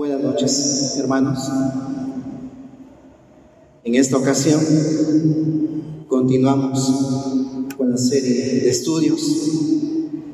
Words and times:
Buenas 0.00 0.22
noches, 0.22 0.96
hermanos. 0.96 1.38
En 3.84 3.94
esta 3.96 4.16
ocasión 4.16 4.58
continuamos 6.08 6.90
con 7.76 7.90
la 7.90 7.98
serie 7.98 8.62
de 8.62 8.70
estudios, 8.70 9.20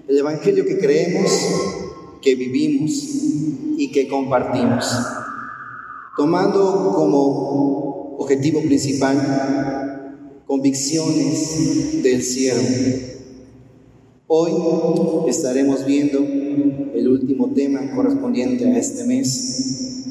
el 0.06 0.18
Evangelio 0.18 0.64
que 0.66 0.78
creemos, 0.78 1.32
que 2.22 2.36
vivimos 2.36 2.92
y 3.76 3.90
que 3.90 4.06
compartimos, 4.06 4.86
tomando 6.16 6.92
como 6.94 8.18
objetivo 8.20 8.60
principal 8.60 10.44
convicciones 10.46 12.04
del 12.04 12.22
cielo. 12.22 12.62
Hoy 14.28 15.30
estaremos 15.30 15.86
viendo 15.86 16.18
el 16.18 17.08
último 17.08 17.52
tema 17.54 17.92
correspondiente 17.94 18.66
a 18.66 18.76
este 18.76 19.04
mes. 19.04 20.02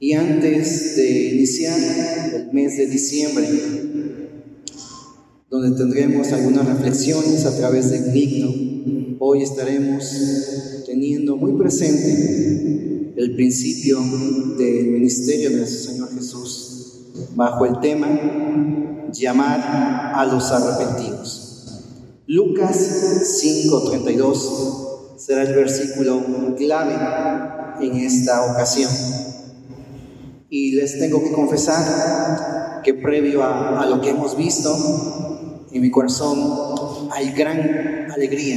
Y 0.00 0.14
antes 0.14 0.96
de 0.96 1.34
iniciar 1.34 1.78
el 2.34 2.52
mes 2.52 2.76
de 2.76 2.88
diciembre, 2.88 3.48
donde 5.48 5.76
tendremos 5.76 6.32
algunas 6.32 6.66
reflexiones 6.66 7.46
a 7.46 7.56
través 7.56 7.92
del 7.92 8.12
digno, 8.12 9.16
hoy 9.20 9.44
estaremos 9.44 10.82
teniendo 10.84 11.36
muy 11.36 11.52
presente 11.52 13.12
el 13.16 13.36
principio 13.36 14.00
del 14.58 14.88
ministerio 14.88 15.50
de 15.50 15.56
nuestro 15.58 15.92
Señor 15.92 16.12
Jesús, 16.12 17.12
bajo 17.36 17.66
el 17.66 17.78
tema 17.78 19.10
llamar 19.12 20.12
a 20.12 20.26
los 20.26 20.50
arrepentidos. 20.50 21.43
Lucas 22.26 23.36
5:32 23.42 25.18
será 25.18 25.42
el 25.42 25.54
versículo 25.54 26.22
clave 26.56 26.94
en 27.82 27.96
esta 27.96 28.50
ocasión. 28.50 28.90
Y 30.48 30.72
les 30.72 30.98
tengo 30.98 31.22
que 31.22 31.32
confesar 31.32 32.80
que 32.82 32.94
previo 32.94 33.42
a, 33.42 33.84
lo 33.84 34.00
que 34.00 34.08
hemos 34.08 34.38
visto, 34.38 34.74
en 35.70 35.82
mi 35.82 35.90
corazón 35.90 37.10
hay 37.12 37.32
gran 37.32 38.10
alegría, 38.10 38.56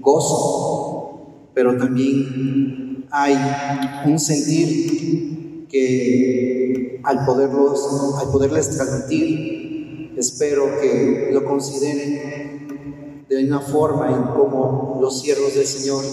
gozo, 0.00 1.50
pero 1.54 1.74
también 1.78 3.06
hay 3.10 3.34
un 4.04 4.18
sentir 4.18 5.66
que 5.70 7.00
al, 7.02 7.24
poderlos, 7.24 8.14
al 8.20 8.30
poderles 8.30 8.76
transmitir, 8.76 10.12
espero 10.18 10.78
que 10.82 11.30
lo 11.32 11.46
consideren 11.46 12.57
de 13.28 13.44
una 13.44 13.60
forma 13.60 14.08
en 14.08 14.22
cómo 14.34 14.98
los 15.00 15.20
siervos 15.20 15.54
del 15.54 15.66
Señor, 15.66 16.04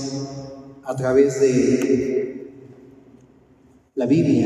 a 0.83 0.95
través 0.95 1.39
de 1.39 2.51
la 3.95 4.05
Biblia, 4.05 4.45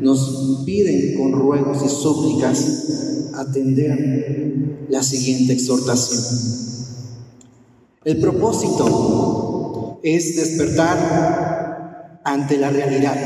nos 0.00 0.62
piden 0.66 1.16
con 1.16 1.32
ruegos 1.32 1.82
y 1.84 1.88
súplicas 1.88 3.32
atender 3.34 4.86
la 4.88 5.02
siguiente 5.02 5.54
exhortación. 5.54 6.22
El 8.04 8.18
propósito 8.18 10.00
es 10.02 10.36
despertar 10.36 12.20
ante 12.24 12.58
la 12.58 12.70
realidad, 12.70 13.16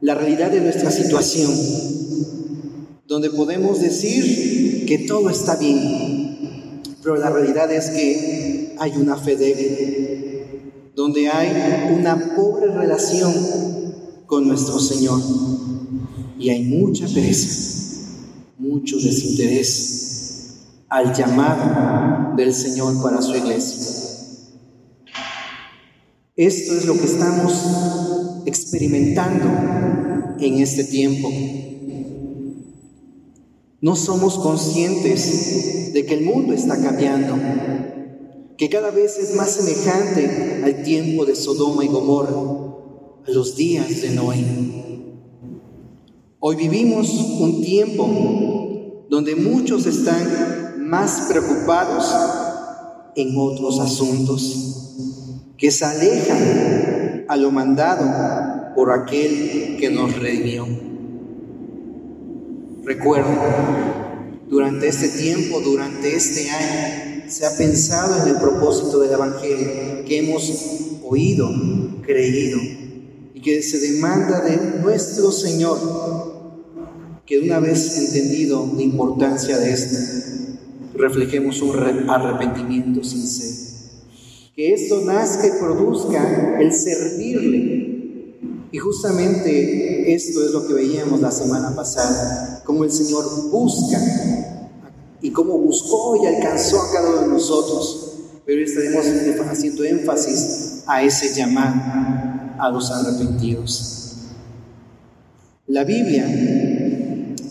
la 0.00 0.14
realidad 0.14 0.50
de 0.50 0.60
nuestra 0.60 0.90
situación, 0.90 1.52
donde 3.06 3.30
podemos 3.30 3.80
decir 3.80 4.84
que 4.86 4.98
todo 4.98 5.30
está 5.30 5.56
bien, 5.56 6.15
pero 7.06 7.18
la 7.18 7.30
realidad 7.30 7.70
es 7.70 7.90
que 7.90 8.74
hay 8.80 8.90
una 8.96 9.16
fe 9.16 9.36
débil, 9.36 10.90
donde 10.96 11.28
hay 11.28 11.94
una 11.94 12.34
pobre 12.34 12.66
relación 12.66 13.32
con 14.26 14.48
nuestro 14.48 14.80
Señor 14.80 15.22
y 16.36 16.50
hay 16.50 16.64
mucha 16.64 17.06
pereza, 17.06 18.00
mucho 18.58 18.96
desinterés 18.96 20.64
al 20.88 21.14
llamado 21.14 22.34
del 22.36 22.52
Señor 22.52 23.00
para 23.00 23.22
su 23.22 23.36
iglesia. 23.36 23.86
Esto 26.34 26.76
es 26.76 26.86
lo 26.86 26.94
que 26.94 27.06
estamos 27.06 27.52
experimentando 28.46 29.46
en 30.40 30.54
este 30.58 30.82
tiempo. 30.82 31.30
No 33.80 33.94
somos 33.94 34.40
conscientes 34.40 35.75
que 36.06 36.14
el 36.14 36.24
mundo 36.24 36.52
está 36.52 36.80
cambiando, 36.80 37.34
que 38.56 38.70
cada 38.70 38.90
vez 38.90 39.18
es 39.18 39.34
más 39.34 39.50
semejante 39.50 40.62
al 40.64 40.82
tiempo 40.82 41.26
de 41.26 41.34
Sodoma 41.34 41.84
y 41.84 41.88
Gomorra, 41.88 42.36
a 43.26 43.30
los 43.30 43.56
días 43.56 44.02
de 44.02 44.10
Noé. 44.10 44.44
Hoy 46.38 46.56
vivimos 46.56 47.10
un 47.40 47.62
tiempo 47.62 49.04
donde 49.10 49.34
muchos 49.34 49.86
están 49.86 50.88
más 50.88 51.26
preocupados 51.28 52.14
en 53.16 53.36
otros 53.36 53.80
asuntos, 53.80 55.52
que 55.58 55.70
se 55.70 55.84
alejan 55.84 57.24
a 57.28 57.36
lo 57.36 57.50
mandado 57.50 58.74
por 58.74 58.92
aquel 58.92 59.76
que 59.80 59.90
nos 59.90 60.16
redimió. 60.16 60.66
Recuerdo, 62.84 63.30
durante 64.48 64.88
este 64.88 65.08
tiempo, 65.08 65.60
durante 65.60 66.14
este 66.14 66.50
año, 66.50 67.24
se 67.28 67.46
ha 67.46 67.56
pensado 67.56 68.22
en 68.22 68.34
el 68.34 68.40
propósito 68.40 69.00
del 69.00 69.12
Evangelio 69.12 70.04
que 70.06 70.18
hemos 70.18 71.00
oído, 71.02 71.50
creído 72.02 72.58
y 73.34 73.40
que 73.40 73.62
se 73.62 73.78
demanda 73.78 74.40
de 74.42 74.80
nuestro 74.80 75.32
Señor, 75.32 75.78
que 77.26 77.40
una 77.40 77.58
vez 77.58 77.98
entendido 77.98 78.70
la 78.74 78.82
importancia 78.82 79.58
de 79.58 79.72
esto, 79.72 79.96
reflejemos 80.94 81.60
un 81.62 81.76
arrepentimiento 82.08 83.02
sincero. 83.02 83.66
Que 84.54 84.72
esto 84.72 85.02
nazca 85.04 85.48
y 85.48 85.60
produzca 85.60 86.58
el 86.60 86.72
servirle 86.72 87.85
y 88.76 88.78
justamente 88.78 90.12
esto 90.14 90.44
es 90.44 90.50
lo 90.50 90.66
que 90.66 90.74
veíamos 90.74 91.22
la 91.22 91.30
semana 91.30 91.74
pasada, 91.74 92.62
cómo 92.66 92.84
el 92.84 92.92
Señor 92.92 93.24
busca 93.50 93.98
y 95.22 95.30
cómo 95.30 95.56
buscó 95.56 96.22
y 96.22 96.26
alcanzó 96.26 96.82
a 96.82 96.92
cada 96.92 97.08
uno 97.08 97.22
de 97.22 97.28
nosotros. 97.28 98.18
Pero 98.44 98.62
estaremos 98.62 99.06
haciendo 99.50 99.82
énfasis 99.82 100.82
a 100.86 101.02
ese 101.02 101.32
llamado 101.32 101.74
a 102.58 102.68
los 102.70 102.90
arrepentidos. 102.90 104.16
La 105.66 105.84
Biblia, 105.84 106.26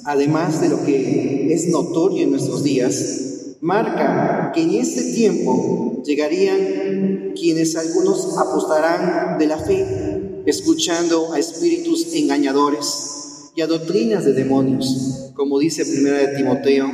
además 0.04 0.62
de 0.62 0.70
lo 0.70 0.86
que 0.86 1.52
es 1.52 1.70
notorio 1.70 2.26
en 2.26 2.30
nuestros 2.30 2.64
días, 2.64 3.56
marca 3.62 4.52
que 4.54 4.62
en 4.62 4.76
este 4.76 5.12
tiempo 5.12 6.04
llegarían 6.06 7.34
quienes 7.36 7.76
algunos 7.76 8.38
apostarán 8.38 9.40
de 9.40 9.48
la 9.48 9.58
fe 9.58 10.15
escuchando 10.46 11.34
a 11.34 11.40
espíritus 11.40 12.14
engañadores 12.14 13.52
y 13.56 13.62
a 13.62 13.68
doctrinas 13.68 14.26
de 14.26 14.34
demonios, 14.34 15.32
como 15.34 15.60
dice 15.60 15.84
1 15.84 16.12
de 16.12 16.28
Timoteo 16.36 16.92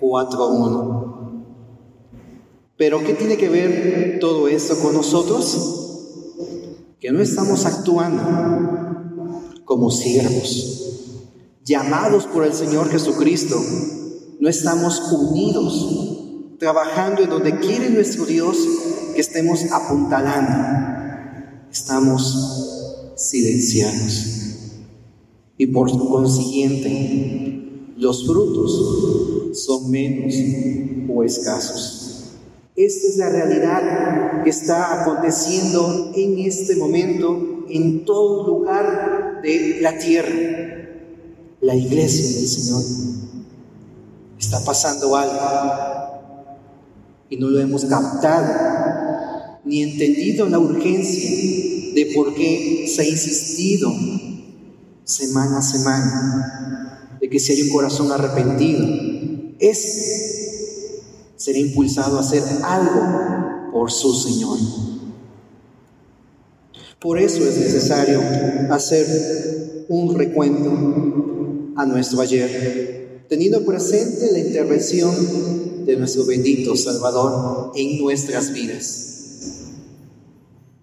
4.1. 0.00 1.14
Pero 2.76 3.02
¿qué 3.04 3.14
tiene 3.14 3.36
que 3.36 3.48
ver 3.48 4.18
todo 4.20 4.48
esto 4.48 4.78
con 4.78 4.94
nosotros? 4.94 6.36
Que 7.00 7.10
no 7.10 7.20
estamos 7.20 7.66
actuando 7.66 8.22
como 9.64 9.90
siervos, 9.90 11.30
llamados 11.64 12.26
por 12.26 12.44
el 12.44 12.52
Señor 12.52 12.90
Jesucristo. 12.90 13.60
No 14.40 14.48
estamos 14.48 15.00
unidos, 15.12 16.56
trabajando 16.58 17.22
en 17.22 17.30
donde 17.30 17.58
quiere 17.58 17.90
nuestro 17.90 18.26
Dios 18.26 18.58
que 19.14 19.20
estemos 19.20 19.64
apuntalando. 19.72 21.68
Estamos 21.70 22.83
silenciados. 23.16 24.56
Y 25.56 25.66
por 25.68 25.90
consiguiente, 25.90 27.62
los 27.96 28.26
frutos 28.26 29.58
son 29.64 29.90
menos 29.90 30.34
o 31.08 31.22
escasos. 31.22 32.00
Esta 32.76 33.06
es 33.06 33.16
la 33.18 33.30
realidad 33.30 34.42
que 34.42 34.50
está 34.50 35.02
aconteciendo 35.02 36.10
en 36.16 36.40
este 36.40 36.74
momento 36.74 37.64
en 37.68 38.04
todo 38.04 38.46
lugar 38.48 39.40
de 39.42 39.78
la 39.80 39.96
tierra. 39.96 40.90
La 41.60 41.76
iglesia 41.76 42.40
del 42.40 42.48
Señor 42.48 42.82
está 44.38 44.64
pasando 44.64 45.14
algo 45.16 46.14
y 47.30 47.36
no 47.36 47.48
lo 47.48 47.60
hemos 47.60 47.84
captado 47.84 48.73
ni 49.64 49.82
entendido 49.82 50.48
la 50.48 50.58
urgencia 50.58 51.30
de 51.94 52.12
por 52.14 52.34
qué 52.34 52.86
se 52.92 53.02
ha 53.02 53.08
insistido 53.08 53.92
semana 55.04 55.58
a 55.58 55.62
semana, 55.62 57.18
de 57.20 57.28
que 57.30 57.38
si 57.38 57.52
hay 57.52 57.62
un 57.62 57.70
corazón 57.70 58.10
arrepentido, 58.12 58.86
es 59.58 61.34
ser 61.36 61.56
impulsado 61.56 62.18
a 62.18 62.20
hacer 62.20 62.42
algo 62.62 63.70
por 63.72 63.90
su 63.90 64.12
Señor. 64.14 64.58
Por 67.00 67.18
eso 67.18 67.46
es 67.46 67.58
necesario 67.58 68.20
hacer 68.70 69.86
un 69.88 70.14
recuento 70.16 70.72
a 71.76 71.84
nuestro 71.84 72.20
ayer, 72.20 73.26
teniendo 73.28 73.64
presente 73.64 74.32
la 74.32 74.38
intervención 74.38 75.84
de 75.84 75.96
nuestro 75.96 76.24
bendito 76.24 76.74
Salvador 76.76 77.72
en 77.76 77.98
nuestras 77.98 78.52
vidas. 78.52 79.03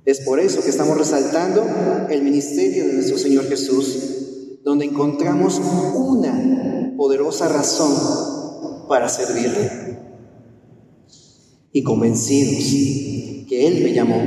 Es 0.03 0.21
por 0.21 0.39
eso 0.39 0.63
que 0.63 0.69
estamos 0.71 0.97
resaltando 0.97 1.63
el 2.09 2.23
ministerio 2.23 2.87
de 2.87 2.93
nuestro 2.93 3.19
Señor 3.19 3.45
Jesús, 3.45 4.59
donde 4.63 4.85
encontramos 4.85 5.61
una 5.93 6.95
poderosa 6.97 7.47
razón 7.47 8.87
para 8.89 9.07
servirle. 9.09 9.99
Y 11.71 11.83
convencidos 11.83 12.63
que 13.47 13.67
Él 13.67 13.83
me 13.83 13.93
llamó, 13.93 14.17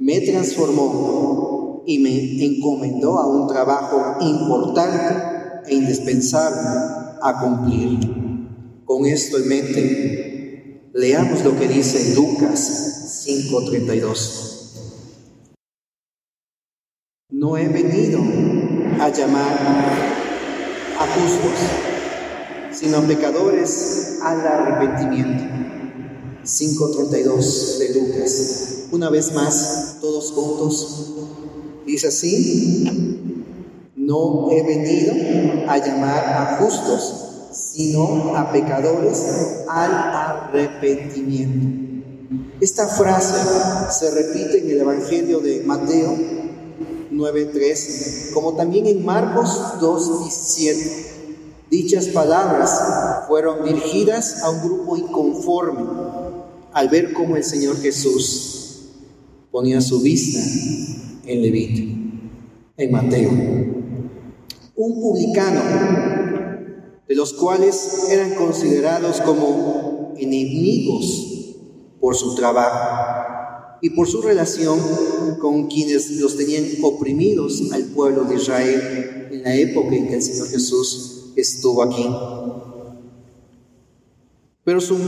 me 0.00 0.20
transformó 0.22 1.84
y 1.86 2.00
me 2.00 2.44
encomendó 2.44 3.18
a 3.18 3.26
un 3.28 3.46
trabajo 3.46 4.16
importante 4.20 5.14
e 5.68 5.76
indispensable 5.76 6.68
a 7.22 7.40
cumplir. 7.40 8.00
Con 8.84 9.06
esto 9.06 9.38
en 9.38 9.48
mente, 9.48 10.90
leamos 10.92 11.44
lo 11.44 11.56
que 11.56 11.68
dice 11.68 12.16
Lucas 12.16 13.24
5:32. 13.24 14.55
No 17.38 17.58
he 17.58 17.68
venido 17.68 18.18
a 18.98 19.10
llamar 19.10 19.58
a 20.98 21.06
justos, 21.06 21.52
sino 22.72 22.96
a 22.96 23.02
pecadores 23.02 24.20
al 24.22 24.40
arrepentimiento. 24.40 25.44
5.32 26.42 27.78
de 27.78 27.94
Lucas. 27.94 28.86
Una 28.90 29.10
vez 29.10 29.34
más, 29.34 29.98
todos 30.00 30.32
juntos. 30.32 31.12
Dice 31.84 32.08
así, 32.08 33.22
no 33.96 34.50
he 34.50 34.62
venido 34.62 35.12
a 35.68 35.76
llamar 35.76 36.24
a 36.24 36.56
justos, 36.58 37.50
sino 37.52 38.34
a 38.34 38.50
pecadores 38.50 39.66
al 39.68 39.92
arrepentimiento. 39.92 41.84
Esta 42.62 42.88
frase 42.88 43.36
se 43.90 44.10
repite 44.10 44.60
en 44.60 44.70
el 44.70 44.80
Evangelio 44.80 45.40
de 45.40 45.62
Mateo 45.66 46.45
9.3, 47.16 48.32
como 48.32 48.54
también 48.54 48.86
en 48.86 49.04
Marcos 49.04 49.48
2.17. 49.80 51.06
Dichas 51.70 52.06
palabras 52.08 53.26
fueron 53.26 53.64
dirigidas 53.64 54.42
a 54.42 54.50
un 54.50 54.62
grupo 54.62 54.96
inconforme 54.96 55.82
al 56.72 56.88
ver 56.88 57.12
cómo 57.12 57.36
el 57.36 57.44
Señor 57.44 57.76
Jesús 57.80 58.86
ponía 59.50 59.80
su 59.80 60.00
vista 60.00 60.38
en 61.24 61.42
Levite, 61.42 61.96
en 62.76 62.92
Mateo. 62.92 63.30
Un 64.76 65.00
publicano, 65.00 65.60
de 67.08 67.14
los 67.14 67.32
cuales 67.32 68.08
eran 68.10 68.34
considerados 68.34 69.20
como 69.22 70.14
enemigos 70.18 71.56
por 72.00 72.14
su 72.14 72.34
trabajo 72.34 73.35
y 73.86 73.90
por 73.90 74.08
su 74.08 74.20
relación 74.20 74.80
con 75.40 75.68
quienes 75.68 76.10
los 76.10 76.36
tenían 76.36 76.64
oprimidos 76.82 77.70
al 77.70 77.84
pueblo 77.84 78.24
de 78.24 78.34
Israel 78.34 79.28
en 79.30 79.42
la 79.44 79.54
época 79.54 79.94
en 79.94 80.08
que 80.08 80.16
el 80.16 80.22
Señor 80.22 80.48
Jesús 80.48 81.32
estuvo 81.36 81.84
aquí. 81.84 82.04
Pero 84.64 84.80
su, 84.80 84.98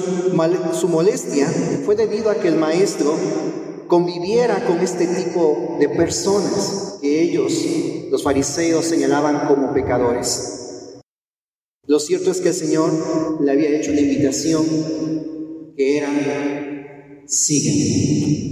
su 0.79 0.89
molestia 0.89 1.49
fue 1.85 1.97
debido 1.97 2.31
a 2.31 2.37
que 2.37 2.47
el 2.47 2.55
maestro 2.55 3.17
conviviera 3.89 4.65
con 4.65 4.79
este 4.79 5.09
tipo 5.09 5.77
de 5.81 5.89
personas 5.89 6.99
que 7.03 7.21
ellos, 7.21 7.53
los 8.13 8.23
fariseos, 8.23 8.85
señalaban 8.85 9.49
como 9.49 9.75
pecadores. 9.75 11.01
Lo 11.85 11.99
cierto 11.99 12.31
es 12.31 12.41
que 12.41 12.51
el 12.51 12.55
Señor 12.55 13.41
le 13.43 13.51
había 13.51 13.71
hecho 13.71 13.91
una 13.91 14.03
invitación 14.03 14.65
que 15.77 15.97
era, 15.97 17.25
sígueme. 17.27 18.48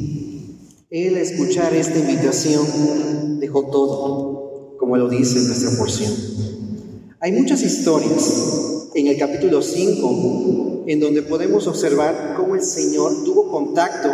Él, 0.91 1.17
escuchar 1.17 1.75
esta 1.75 1.99
invitación, 1.99 3.41
dejó 3.41 3.65
todo, 3.71 4.77
como 4.79 4.97
lo 4.97 5.09
dice 5.09 5.41
en 5.41 5.49
nuestra 5.49 5.77
porción. 5.77 6.13
Hay 7.19 7.33
muchas 7.33 7.63
historias 7.63 8.91
en 8.95 9.09
el 9.09 9.19
capítulo 9.19 9.63
5 9.63 10.85
en 10.87 11.01
donde 11.01 11.23
podemos 11.23 11.67
observar 11.67 12.35
cómo 12.37 12.55
el 12.55 12.63
Señor 12.63 13.25
tuvo 13.25 13.51
contacto 13.51 14.09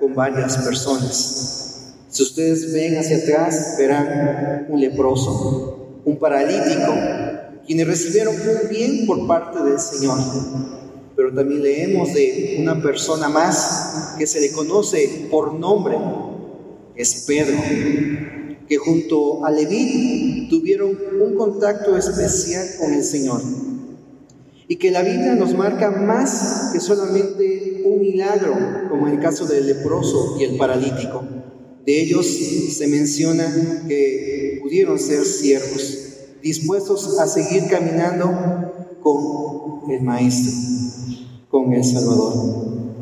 con 0.00 0.16
varias 0.16 0.56
personas. 0.58 1.94
Si 2.10 2.24
ustedes 2.24 2.72
ven 2.72 2.98
hacia 2.98 3.18
atrás, 3.18 3.76
verán 3.78 4.66
un 4.68 4.80
leproso, 4.80 6.00
un 6.04 6.18
paralítico, 6.18 6.92
quienes 7.64 7.86
recibieron 7.86 8.34
un 8.34 8.68
bien 8.68 9.06
por 9.06 9.28
parte 9.28 9.62
del 9.62 9.78
Señor 9.78 10.18
pero 11.16 11.32
también 11.32 11.62
leemos 11.62 12.12
de 12.12 12.58
una 12.60 12.80
persona 12.82 13.30
más 13.30 14.14
que 14.18 14.26
se 14.26 14.40
le 14.40 14.52
conoce 14.52 15.26
por 15.30 15.54
nombre, 15.54 15.96
es 16.94 17.24
Pedro, 17.26 17.56
que 18.68 18.76
junto 18.76 19.44
a 19.46 19.50
Leví 19.50 20.46
tuvieron 20.50 20.96
un 21.20 21.34
contacto 21.34 21.96
especial 21.96 22.66
con 22.78 22.92
el 22.92 23.02
Señor. 23.02 23.40
Y 24.68 24.76
que 24.76 24.90
la 24.90 25.02
Biblia 25.02 25.34
nos 25.36 25.54
marca 25.54 25.90
más 25.90 26.70
que 26.72 26.80
solamente 26.80 27.82
un 27.84 28.00
milagro, 28.00 28.54
como 28.90 29.06
en 29.06 29.14
el 29.14 29.20
caso 29.20 29.46
del 29.46 29.66
leproso 29.66 30.36
y 30.38 30.44
el 30.44 30.56
paralítico. 30.56 31.22
De 31.86 32.02
ellos 32.02 32.26
se 32.26 32.86
menciona 32.88 33.84
que 33.86 34.58
pudieron 34.60 34.98
ser 34.98 35.24
siervos, 35.24 35.98
dispuestos 36.42 37.18
a 37.20 37.28
seguir 37.28 37.68
caminando 37.70 38.98
con 39.00 39.90
el 39.92 40.02
Maestro 40.02 40.52
el 41.72 41.84
Salvador. 41.84 42.96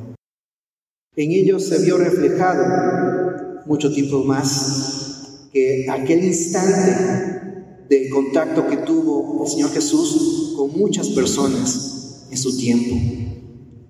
En 1.16 1.30
ellos 1.30 1.68
se 1.68 1.78
vio 1.78 1.96
reflejado 1.96 3.62
mucho 3.66 3.92
tiempo 3.92 4.24
más 4.24 5.48
que 5.52 5.86
aquel 5.88 6.24
instante 6.24 7.86
del 7.88 8.10
contacto 8.10 8.66
que 8.66 8.78
tuvo 8.78 9.44
el 9.44 9.50
Señor 9.50 9.70
Jesús 9.70 10.54
con 10.56 10.72
muchas 10.78 11.08
personas 11.10 12.26
en 12.30 12.36
su 12.36 12.56
tiempo. 12.56 12.96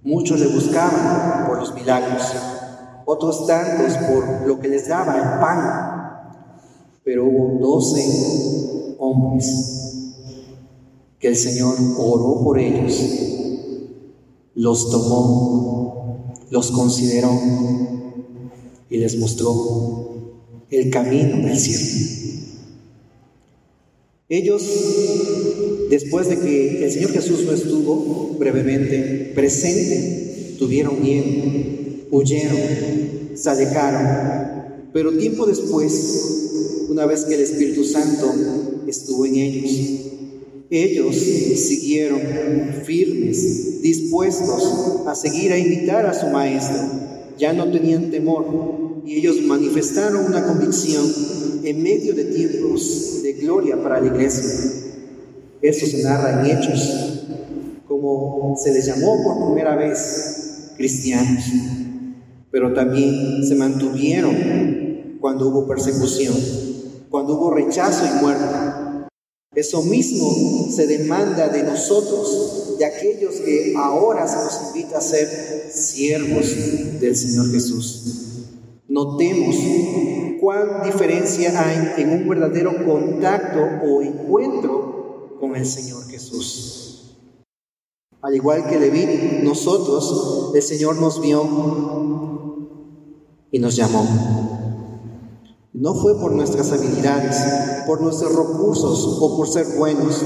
Muchos 0.03 0.39
le 0.41 0.49
buscaban 0.49 1.47
por 1.47 1.59
los 1.59 1.75
milagros, 1.75 2.23
otros 3.07 3.47
tantos 3.47 3.97
por 3.99 4.47
lo 4.47 4.61
que 4.61 4.69
les 4.69 4.89
daba 4.89 5.17
el 5.17 5.41
pan, 5.41 6.51
pero 7.03 7.25
hubo 7.25 7.59
doce 7.59 8.97
hombres 8.99 10.05
que 11.19 11.29
el 11.29 11.37
Señor 11.37 11.75
oró 11.97 12.45
por 12.45 12.59
ellos 12.59 13.03
los 14.55 14.91
tomó, 14.91 16.35
los 16.51 16.71
consideró 16.71 17.31
y 18.89 18.97
les 18.99 19.19
mostró 19.19 20.41
el 20.71 20.91
camino 20.91 21.37
del 21.47 21.59
cielo. 21.59 22.15
Ellos, 24.29 24.63
después 25.91 26.29
de 26.29 26.39
que 26.39 26.85
el 26.85 26.91
Señor 26.91 27.11
Jesús 27.11 27.45
no 27.45 27.53
estuvo 27.53 28.37
brevemente 28.39 29.33
presente, 29.35 30.57
tuvieron 30.59 31.03
miedo, 31.03 31.27
huyeron, 32.11 32.59
se 33.35 33.51
alejaron, 33.51 34.91
pero 34.93 35.17
tiempo 35.17 35.45
después, 35.45 36.87
una 36.89 37.05
vez 37.07 37.25
que 37.25 37.35
el 37.35 37.41
Espíritu 37.41 37.85
Santo 37.85 38.33
estuvo 38.87 39.27
en 39.27 39.37
ellos, 39.37 40.05
ellos 40.71 41.17
siguieron 41.17 42.21
firmes, 42.85 43.83
dispuestos 43.83 45.07
a 45.07 45.15
seguir 45.15 45.53
a 45.53 45.59
invitar 45.59 46.07
a 46.07 46.15
su 46.15 46.27
maestro. 46.29 46.79
Ya 47.39 47.53
no 47.53 47.71
tenían 47.71 48.11
temor 48.11 49.03
y 49.05 49.17
ellos 49.17 49.41
manifestaron 49.43 50.25
una 50.25 50.47
convicción 50.47 51.05
en 51.65 51.83
medio 51.83 52.15
de 52.15 52.25
tiempos 52.25 53.21
de 53.23 53.33
gloria 53.35 53.83
para 53.83 54.01
la 54.01 54.07
iglesia. 54.07 54.45
Esto 55.61 55.87
se 55.87 56.03
narra 56.03 56.41
en 56.41 56.51
Hechos, 56.51 57.27
como 57.87 58.57
se 58.63 58.73
les 58.73 58.87
llamó 58.87 59.23
por 59.23 59.47
primera 59.47 59.77
vez 59.77 60.73
cristianos, 60.77 61.45
pero 62.51 62.73
también 62.73 63.45
se 63.47 63.55
mantuvieron 63.55 65.19
cuando 65.21 65.49
hubo 65.49 65.67
persecución, 65.67 66.35
cuando 67.11 67.35
hubo 67.35 67.51
rechazo 67.51 68.05
y 68.07 68.23
muerte 68.23 68.45
eso 69.55 69.83
mismo 69.83 70.69
se 70.71 70.87
demanda 70.87 71.49
de 71.49 71.63
nosotros, 71.63 72.77
de 72.79 72.85
aquellos 72.85 73.35
que 73.37 73.75
ahora 73.77 74.27
se 74.27 74.37
nos 74.37 74.69
invita 74.69 74.99
a 74.99 75.01
ser 75.01 75.71
siervos 75.73 77.01
del 77.01 77.17
Señor 77.17 77.51
Jesús. 77.53 78.03
Notemos 78.89 79.57
cuán 80.41 80.83
diferencia 80.85 81.53
hay 81.59 82.03
en 82.03 82.11
un 82.11 82.29
verdadero 82.29 82.85
contacto 82.85 83.61
o 83.87 84.03
encuentro 84.03 85.37
con 85.41 85.57
el 85.57 85.67
Señor 85.67 86.05
Jesús. 86.09 87.17
Al 88.21 88.35
igual 88.35 88.67
que 88.67 88.81
Leví, 88.81 89.43
nosotros, 89.43 90.53
el 90.55 90.63
Señor 90.63 90.97
nos 90.97 91.21
vio 91.21 91.43
y 93.51 93.59
nos 93.59 93.77
llamó. 93.77 94.54
No 95.75 95.93
fue 95.93 96.17
por 96.21 96.31
nuestras 96.31 96.71
habilidades, 96.71 97.37
por 97.85 98.01
nuestros 98.01 98.31
recursos 98.31 99.19
o 99.21 99.37
por 99.37 99.49
ser 99.49 99.67
buenos. 99.77 100.23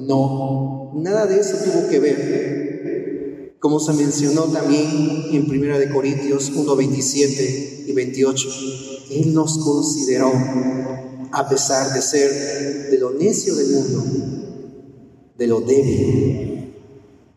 No, 0.00 0.90
nada 0.96 1.24
de 1.26 1.38
eso 1.38 1.56
tuvo 1.64 1.88
que 1.88 2.00
ver. 2.00 3.56
Como 3.60 3.78
se 3.78 3.92
mencionó 3.92 4.42
también 4.46 5.26
en 5.30 5.48
1 5.48 5.94
Corintios 5.94 6.50
1, 6.50 6.74
27 6.74 7.84
y 7.86 7.92
28, 7.92 8.48
Él 9.12 9.32
nos 9.34 9.58
consideró, 9.58 10.32
a 11.30 11.48
pesar 11.48 11.94
de 11.94 12.02
ser 12.02 12.90
de 12.90 12.98
lo 12.98 13.12
necio 13.12 13.54
del 13.54 13.68
mundo, 13.68 14.04
de 15.38 15.46
lo 15.46 15.60
débil, 15.60 16.74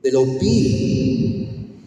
de 0.02 0.12
lo 0.12 0.26
vil, 0.26 1.78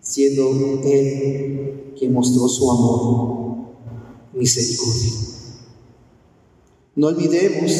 siendo 0.00 0.80
Él 0.84 1.92
quien 1.98 2.14
mostró 2.14 2.48
su 2.48 2.70
amor, 2.70 3.41
misericordia. 4.42 5.12
No 6.96 7.06
olvidemos 7.06 7.72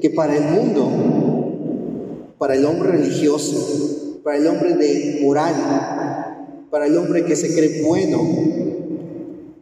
que 0.00 0.10
para 0.14 0.36
el 0.36 0.44
mundo, 0.44 2.34
para 2.38 2.54
el 2.54 2.66
hombre 2.66 2.92
religioso, 2.92 4.20
para 4.22 4.36
el 4.36 4.46
hombre 4.46 4.74
de 4.74 5.20
moral, 5.22 5.54
para 6.70 6.86
el 6.86 6.96
hombre 6.98 7.24
que 7.24 7.34
se 7.34 7.54
cree 7.54 7.82
bueno, 7.82 8.20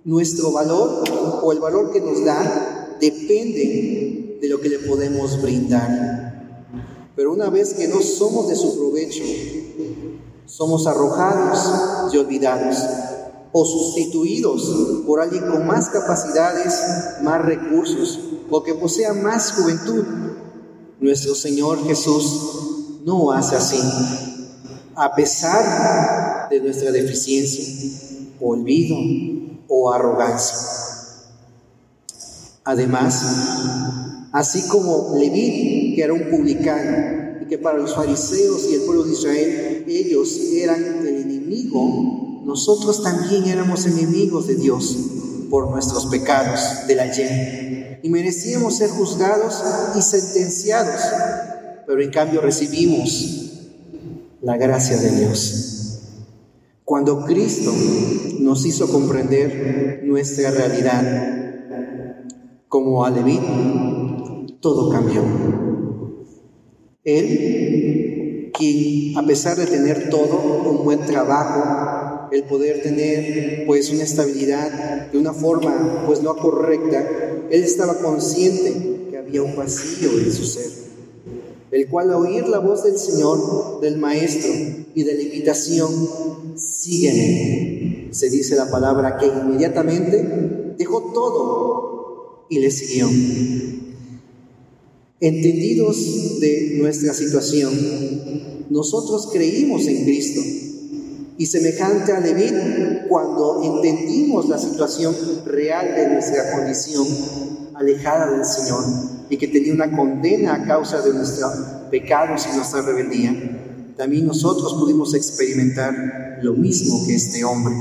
nuestro 0.05 0.51
valor 0.51 1.05
o 1.43 1.53
el 1.53 1.61
valor 1.61 1.93
que 1.93 2.01
nos 2.01 2.25
da 2.25 2.97
depende 3.01 4.39
de 4.41 4.49
lo 4.49 4.61
que 4.61 4.71
le 4.71 4.81
podemos 4.81 5.41
brindar. 5.41 6.59
Pero 7.15 7.33
una 7.33 7.49
vez 7.49 7.75
que 7.75 7.87
no 7.87 8.03
somos 8.03 8.49
de 8.49 8.57
su 8.57 8.77
provecho, 8.77 9.23
somos 10.47 10.87
arrojados 10.89 12.13
y 12.13 12.19
olvidados 12.19 12.77
o 13.53 13.65
sustituidos 13.65 15.03
por 15.07 15.21
alguien 15.21 15.47
con 15.47 15.67
más 15.67 15.91
capacidades, 15.91 16.75
más 17.23 17.45
recursos 17.45 18.19
o 18.51 18.63
que 18.63 18.75
posea 18.75 19.13
más 19.13 19.53
juventud. 19.53 20.05
Nuestro 21.01 21.35
Señor 21.35 21.85
Jesús 21.87 23.01
no 23.05 23.33
hace 23.33 23.57
así. 23.57 23.81
A 24.95 25.15
pesar 25.15 26.49
de 26.51 26.61
nuestra 26.61 26.93
deficiencia, 26.93 27.65
olvido 28.41 28.97
o 29.69 29.93
arrogancia. 29.93 30.57
Además, 32.65 34.29
así 34.33 34.69
como 34.69 35.17
Leví, 35.19 35.95
que 35.97 36.03
era 36.03 36.13
un 36.13 36.31
publicano, 36.31 37.43
y 37.43 37.47
que 37.47 37.59
para 37.59 37.79
los 37.79 37.95
fariseos 37.95 38.69
y 38.71 38.75
el 38.75 38.83
pueblo 38.83 39.05
de 39.05 39.13
Israel 39.13 39.85
ellos 39.89 40.39
eran 40.53 41.07
el 41.07 41.17
enemigo, 41.23 42.22
nosotros 42.45 43.03
también 43.03 43.45
éramos 43.45 43.87
enemigos 43.87 44.47
de 44.47 44.57
Dios 44.57 44.97
por 45.51 45.71
nuestros 45.71 46.07
pecados 46.07 46.61
de 46.87 46.95
la 46.95 47.05
ayer 47.05 48.01
y 48.03 48.09
merecíamos 48.09 48.77
ser 48.77 48.91
juzgados 48.91 49.63
y 49.97 50.03
sentenciados, 50.03 51.01
pero 51.87 52.03
en 52.03 52.11
cambio 52.11 52.41
recibimos 52.41 53.53
la 54.41 54.57
gracia 54.57 54.97
de 54.97 55.11
Dios. 55.11 56.01
Cuando 56.85 57.25
Cristo 57.25 57.73
nos 58.41 58.67
hizo 58.67 58.91
comprender 58.91 60.03
nuestra 60.05 60.51
realidad 60.51 61.33
como 62.69 63.05
a 63.05 63.11
Leví, 63.11 63.39
todo 64.61 64.91
cambió. 64.91 65.23
Él, 67.05 68.51
quien 68.53 69.17
a 69.17 69.27
pesar 69.27 69.57
de 69.57 69.67
tener 69.67 70.11
todo, 70.11 70.71
un 70.71 70.85
buen 70.85 71.01
trabajo, 71.01 72.02
el 72.33 72.45
poder 72.45 72.83
tener 72.83 73.67
pues 73.67 73.91
una 73.91 74.05
estabilidad 74.05 75.11
de 75.13 75.19
una 75.19 75.35
forma 75.35 76.05
pues 76.07 76.23
no 76.23 76.35
correcta, 76.37 77.47
él 77.51 77.63
estaba 77.63 77.99
consciente 77.99 79.09
que 79.11 79.19
había 79.19 79.43
un 79.43 79.55
vacío 79.55 80.11
en 80.19 80.33
su 80.33 80.45
ser, 80.47 80.71
el 81.71 81.89
cual 81.89 82.11
al 82.11 82.17
oír 82.17 82.49
la 82.49 82.59
voz 82.59 82.85
del 82.85 82.99
Señor, 82.99 83.81
del 83.83 83.99
Maestro 83.99 84.51
y 84.95 85.03
de 85.05 85.15
la 85.15 85.23
invitación, 85.23 85.91
sígueme, 86.57 88.09
se 88.13 88.31
dice 88.31 88.57
la 88.57 88.71
palabra 88.71 89.19
que 89.19 89.27
inmediatamente 89.27 90.75
dejó 90.79 91.13
todo 91.13 92.47
y 92.49 92.61
le 92.61 92.71
siguió. 92.71 93.09
Entendidos 95.21 96.41
de 96.41 96.77
nuestra 96.79 97.13
situación, 97.13 97.73
nosotros 98.71 99.29
creímos 99.33 99.87
en 99.87 100.05
Cristo 100.05 100.41
y 101.39 101.47
semejante 101.47 102.13
a 102.13 102.21
Leví, 102.21 102.51
cuando 103.09 103.63
entendimos 103.63 104.49
la 104.49 104.59
situación 104.59 105.15
real 105.47 105.95
de 105.95 106.09
nuestra 106.09 106.53
condición 106.53 107.07
alejada 107.75 108.31
del 108.31 108.45
Señor 108.45 108.85
y 109.31 109.37
que 109.37 109.49
tenía 109.49 109.73
una 109.73 109.95
condena 109.97 110.55
a 110.55 110.67
causa 110.67 111.01
de 111.01 111.15
nuestros 111.15 111.53
pecados 111.91 112.47
y 112.53 112.57
nuestra 112.57 112.83
rebeldía, 112.83 113.95
también 113.97 114.27
nosotros 114.27 114.75
pudimos 114.75 115.15
experimentar 115.15 116.39
lo 116.43 116.55
mismo 116.55 117.07
que 117.07 117.15
este 117.15 117.45
hombre 117.45 117.75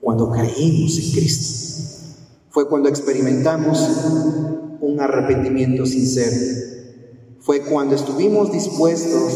cuando 0.00 0.30
creímos 0.30 0.98
en 0.98 1.12
Cristo. 1.12 1.64
Fue 2.50 2.68
cuando 2.68 2.88
experimentamos 2.88 3.80
un 4.80 5.00
arrepentimiento 5.00 5.86
sincero. 5.86 6.36
Fue 7.40 7.60
cuando 7.62 7.94
estuvimos 7.94 8.52
dispuestos 8.52 9.32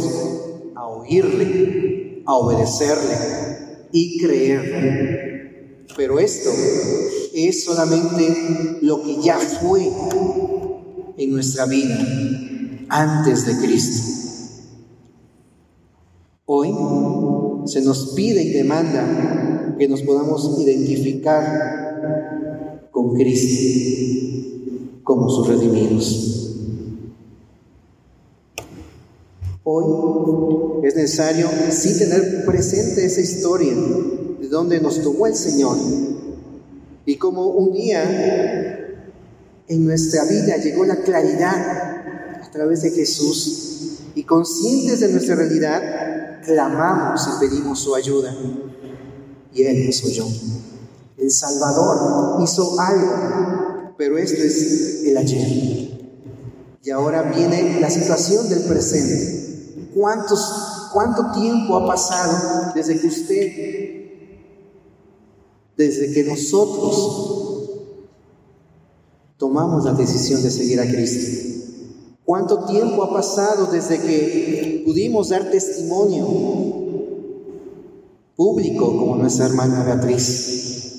a 0.77 0.87
oírle, 0.87 1.98
a 2.29 2.35
obedecerle 2.35 3.89
y 3.91 4.19
creerle. 4.19 5.87
Pero 5.97 6.21
esto 6.21 6.51
es 7.33 7.65
solamente 7.65 8.79
lo 8.83 9.03
que 9.03 9.17
ya 9.23 9.39
fue 9.39 9.91
en 11.17 11.31
nuestra 11.31 11.65
vida 11.65 11.99
antes 12.91 13.47
de 13.47 13.67
Cristo. 13.67 14.03
Hoy 16.45 16.75
se 17.65 17.81
nos 17.81 18.13
pide 18.15 18.43
y 18.43 18.51
demanda 18.51 19.75
que 19.79 19.89
nos 19.89 20.03
podamos 20.03 20.61
identificar 20.61 22.89
con 22.91 23.15
Cristo 23.15 25.01
como 25.03 25.31
sus 25.31 25.49
redimidos. 25.49 26.58
Hoy 29.71 30.81
es 30.83 30.97
necesario 30.97 31.47
sí 31.69 31.99
tener 31.99 32.47
presente 32.47 33.05
esa 33.05 33.21
historia 33.21 33.75
de 33.75 34.49
donde 34.49 34.81
nos 34.81 35.03
tomó 35.03 35.27
el 35.27 35.35
Señor 35.35 35.77
y 37.05 37.17
como 37.17 37.49
un 37.49 37.75
día 37.75 38.97
en 39.69 39.85
nuestra 39.85 40.25
vida 40.25 40.57
llegó 40.57 40.87
la 40.87 40.97
claridad 41.03 42.41
a 42.43 42.51
través 42.51 42.81
de 42.81 42.93
Jesús 42.93 43.99
y 44.15 44.23
conscientes 44.25 45.01
de 45.01 45.09
nuestra 45.09 45.35
realidad, 45.35 46.41
clamamos 46.47 47.29
y 47.29 47.47
pedimos 47.47 47.79
su 47.79 47.95
ayuda. 47.95 48.35
Y 49.53 49.65
Él 49.65 49.85
nos 49.85 50.03
oyó. 50.03 50.25
El 51.19 51.31
Salvador 51.31 52.43
hizo 52.43 52.81
algo 52.81 53.95
pero 53.99 54.17
esto 54.17 54.43
es 54.43 55.03
el 55.05 55.19
ayer. 55.19 55.47
Y 56.83 56.91
ahora 56.91 57.21
viene 57.23 57.81
la 57.81 57.91
situación 57.91 58.49
del 58.49 58.61
presente. 58.61 59.48
¿Cuántos, 59.95 60.91
¿Cuánto 60.93 61.33
tiempo 61.33 61.77
ha 61.77 61.87
pasado 61.87 62.73
desde 62.75 63.01
que 63.01 63.07
usted, 63.07 63.53
desde 65.77 66.13
que 66.13 66.25
nosotros 66.25 67.71
tomamos 69.37 69.85
la 69.85 69.93
decisión 69.93 70.43
de 70.43 70.51
seguir 70.51 70.81
a 70.81 70.87
Cristo? 70.87 71.57
¿Cuánto 72.25 72.65
tiempo 72.67 73.03
ha 73.03 73.13
pasado 73.13 73.67
desde 73.67 74.01
que 74.01 74.83
pudimos 74.85 75.31
dar 75.31 75.51
testimonio 75.51 76.27
público 78.37 78.97
como 78.97 79.17
nuestra 79.17 79.47
hermana 79.47 79.85
Beatriz? 79.85 80.95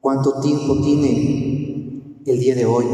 ¿Cuánto 0.00 0.40
tiempo 0.40 0.82
tiene 0.82 1.72
el 2.26 2.38
día 2.38 2.54
de 2.54 2.64
hoy, 2.64 2.86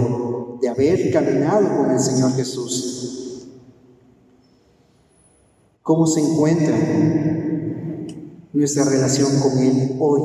de 0.60 0.68
haber 0.68 1.12
caminado 1.12 1.76
con 1.76 1.90
el 1.90 2.00
Señor 2.00 2.32
Jesús. 2.32 3.27
¿Cómo 5.88 6.06
se 6.06 6.20
encuentra 6.20 6.76
nuestra 8.52 8.84
relación 8.84 9.40
con 9.40 9.58
Él 9.58 9.96
hoy? 9.98 10.20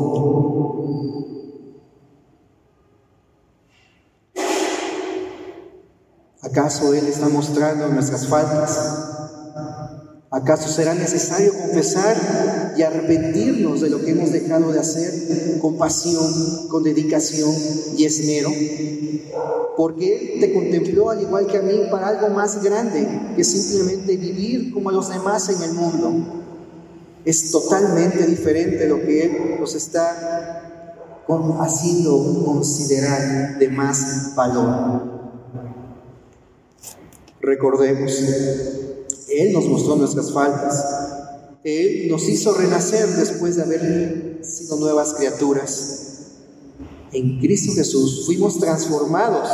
¿Acaso 6.41 6.93
Él 6.93 7.07
está 7.07 7.29
mostrando 7.29 7.87
nuestras 7.87 8.27
faltas? 8.27 8.77
¿Acaso 10.31 10.67
será 10.67 10.95
necesario 10.95 11.53
confesar 11.57 12.73
y 12.75 12.81
arrepentirnos 12.81 13.79
de 13.79 13.89
lo 13.89 14.03
que 14.03 14.11
hemos 14.11 14.33
dejado 14.33 14.69
de 14.73 14.81
hacer 14.81 15.59
con 15.61 15.77
pasión, 15.77 16.67
con 16.67 16.83
dedicación 16.83 17.55
y 17.95 18.03
esmero? 18.03 18.49
Porque 19.75 20.35
Él 20.35 20.39
te 20.39 20.53
contempló 20.53 21.09
al 21.09 21.21
igual 21.21 21.47
que 21.47 21.57
a 21.57 21.61
mí 21.61 21.73
para 21.89 22.09
algo 22.09 22.29
más 22.29 22.63
grande 22.63 23.07
que 23.35 23.43
simplemente 23.43 24.17
vivir 24.17 24.71
como 24.73 24.91
los 24.91 25.09
demás 25.09 25.49
en 25.49 25.61
el 25.61 25.73
mundo. 25.73 26.43
Es 27.25 27.51
totalmente 27.51 28.25
diferente 28.25 28.87
lo 28.87 29.01
que 29.01 29.25
Él 29.25 29.59
nos 29.59 29.75
está 29.75 30.63
haciendo 31.59 32.43
considerar 32.45 33.57
de 33.57 33.69
más 33.69 34.33
valor. 34.35 35.13
Recordemos, 37.41 38.11
Él 39.29 39.53
nos 39.53 39.65
mostró 39.65 39.95
nuestras 39.95 40.31
faltas, 40.31 40.85
Él 41.63 42.07
nos 42.09 42.27
hizo 42.29 42.53
renacer 42.53 43.07
después 43.07 43.55
de 43.55 43.63
haber 43.63 44.39
sido 44.43 44.77
nuevas 44.77 45.13
criaturas. 45.13 46.12
En 47.13 47.39
Cristo 47.39 47.73
Jesús 47.73 48.25
fuimos 48.25 48.59
transformados, 48.59 49.47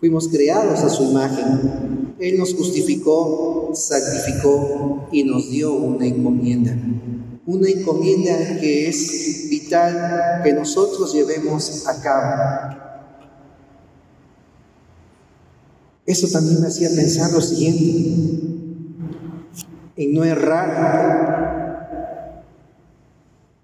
fuimos 0.00 0.26
creados 0.28 0.80
a 0.80 0.88
su 0.88 1.04
imagen. 1.04 2.14
Él 2.18 2.38
nos 2.38 2.54
justificó, 2.54 3.72
santificó 3.74 5.06
y 5.12 5.22
nos 5.24 5.50
dio 5.50 5.74
una 5.74 6.06
encomienda. 6.06 6.74
Una 7.44 7.68
encomienda 7.68 8.58
que 8.58 8.88
es 8.88 9.48
vital 9.50 10.40
que 10.42 10.54
nosotros 10.54 11.12
llevemos 11.12 11.86
a 11.86 12.00
cabo. 12.00 12.78
Eso 16.06 16.26
también 16.28 16.62
me 16.62 16.68
hacía 16.68 16.88
pensar 16.88 17.30
lo 17.32 17.42
siguiente, 17.42 17.84
en 19.94 20.14
no 20.14 20.24
errar, 20.24 21.57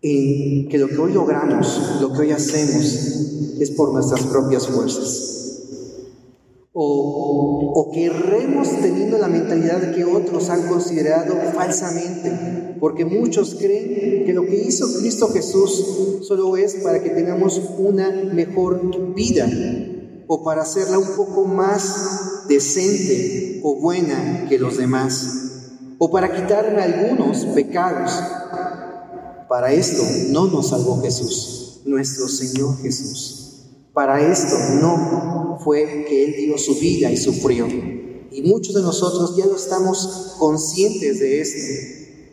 en 0.06 0.68
que 0.68 0.76
lo 0.76 0.86
que 0.86 0.98
hoy 0.98 1.14
logramos, 1.14 1.98
lo 2.02 2.12
que 2.12 2.20
hoy 2.20 2.30
hacemos, 2.30 2.84
es 3.58 3.70
por 3.70 3.92
nuestras 3.94 4.22
propias 4.24 4.68
fuerzas. 4.68 5.30
O, 6.74 7.72
o 7.74 7.90
que 7.90 8.10
teniendo 8.82 9.16
la 9.16 9.28
mentalidad 9.28 9.94
que 9.94 10.04
otros 10.04 10.50
han 10.50 10.68
considerado 10.68 11.34
falsamente, 11.54 12.76
porque 12.80 13.06
muchos 13.06 13.54
creen 13.54 14.26
que 14.26 14.32
lo 14.34 14.44
que 14.44 14.56
hizo 14.56 14.86
Cristo 14.98 15.28
Jesús 15.28 16.26
solo 16.28 16.58
es 16.58 16.74
para 16.74 17.02
que 17.02 17.10
tengamos 17.10 17.60
una 17.78 18.10
mejor 18.10 19.14
vida, 19.14 19.48
o 20.26 20.44
para 20.44 20.62
hacerla 20.62 20.98
un 20.98 21.16
poco 21.16 21.46
más 21.46 22.44
decente 22.46 23.60
o 23.62 23.80
buena 23.80 24.46
que 24.50 24.58
los 24.58 24.76
demás, 24.76 25.70
o 25.96 26.10
para 26.10 26.34
quitarme 26.34 26.82
algunos 26.82 27.46
pecados. 27.46 28.10
Para 29.48 29.72
esto 29.72 30.02
no 30.30 30.46
nos 30.46 30.68
salvó 30.70 31.00
Jesús, 31.02 31.80
nuestro 31.84 32.28
Señor 32.28 32.80
Jesús. 32.82 33.62
Para 33.92 34.20
esto 34.32 34.56
no 34.80 35.58
fue 35.62 36.04
que 36.08 36.24
Él 36.24 36.34
dio 36.36 36.58
su 36.58 36.74
vida 36.76 37.10
y 37.10 37.16
sufrió. 37.16 37.66
Y 37.66 38.42
muchos 38.42 38.74
de 38.74 38.82
nosotros 38.82 39.36
ya 39.36 39.46
no 39.46 39.56
estamos 39.56 40.34
conscientes 40.38 41.20
de 41.20 41.40
esto. 41.40 42.24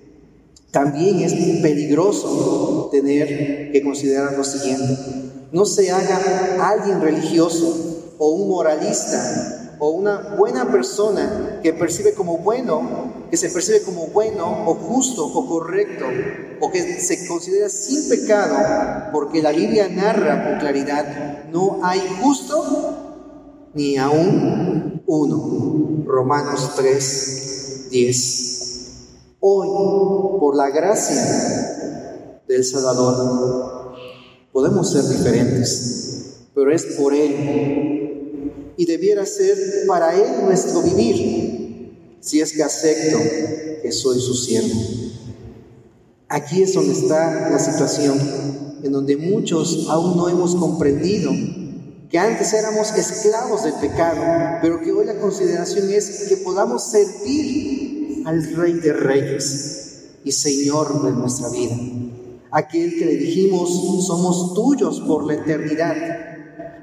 También 0.71 1.19
es 1.19 1.33
peligroso 1.61 2.89
tener 2.91 3.71
que 3.71 3.83
considerar 3.83 4.37
lo 4.37 4.43
siguiente 4.43 5.21
no 5.51 5.65
se 5.65 5.91
haga 5.91 6.69
alguien 6.69 7.01
religioso 7.01 8.13
o 8.17 8.29
un 8.29 8.49
moralista 8.49 9.60
o 9.83 9.89
una 9.89 10.35
buena 10.37 10.71
persona 10.71 11.59
que 11.63 11.73
percibe 11.73 12.13
como 12.13 12.37
bueno, 12.37 13.25
que 13.31 13.35
se 13.35 13.49
percibe 13.49 13.81
como 13.81 14.05
bueno 14.07 14.65
o 14.67 14.75
justo 14.75 15.25
o 15.25 15.47
correcto 15.47 16.05
o 16.59 16.69
que 16.69 17.01
se 17.01 17.27
considera 17.27 17.67
sin 17.67 18.07
pecado, 18.07 18.55
porque 19.11 19.41
la 19.41 19.51
Biblia 19.51 19.89
narra 19.89 20.43
con 20.43 20.59
claridad, 20.59 21.45
no 21.51 21.79
hay 21.83 21.99
justo 22.21 23.71
ni 23.73 23.97
aún 23.97 25.01
uno. 25.07 26.03
Romanos 26.05 26.73
3, 26.75 27.87
10. 27.89 29.37
Hoy, 29.39 29.67
por 30.39 30.55
la 30.55 30.69
gracia 30.69 32.43
del 32.47 32.63
Salvador, 32.63 33.81
Podemos 34.51 34.91
ser 34.91 35.05
diferentes, 35.05 36.49
pero 36.53 36.73
es 36.73 36.83
por 36.97 37.13
Él. 37.13 38.00
Y 38.81 38.85
debiera 38.87 39.27
ser 39.27 39.85
para 39.85 40.15
Él 40.15 40.43
nuestro 40.43 40.81
vivir, 40.81 42.17
si 42.19 42.41
es 42.41 42.51
que 42.51 42.63
acepto 42.63 43.19
que 43.79 43.91
soy 43.91 44.19
su 44.19 44.33
siervo. 44.33 44.81
Aquí 46.27 46.63
es 46.63 46.73
donde 46.73 46.93
está 46.93 47.51
la 47.51 47.59
situación, 47.59 48.19
en 48.81 48.91
donde 48.91 49.17
muchos 49.17 49.85
aún 49.87 50.17
no 50.17 50.29
hemos 50.29 50.55
comprendido 50.55 51.31
que 52.09 52.17
antes 52.17 52.53
éramos 52.53 52.91
esclavos 52.97 53.65
del 53.65 53.73
pecado, 53.73 54.57
pero 54.63 54.81
que 54.81 54.91
hoy 54.91 55.05
la 55.05 55.19
consideración 55.19 55.87
es 55.93 56.25
que 56.27 56.37
podamos 56.37 56.89
servir 56.89 58.23
al 58.25 58.55
Rey 58.55 58.73
de 58.79 58.93
Reyes 58.93 60.05
y 60.23 60.31
Señor 60.31 61.03
de 61.03 61.11
nuestra 61.11 61.49
vida 61.49 61.75
aquel 62.51 62.97
que 62.99 63.05
le 63.05 63.15
dijimos 63.15 64.05
somos 64.05 64.53
tuyos 64.53 64.99
por 65.01 65.25
la 65.25 65.35
eternidad 65.35 66.30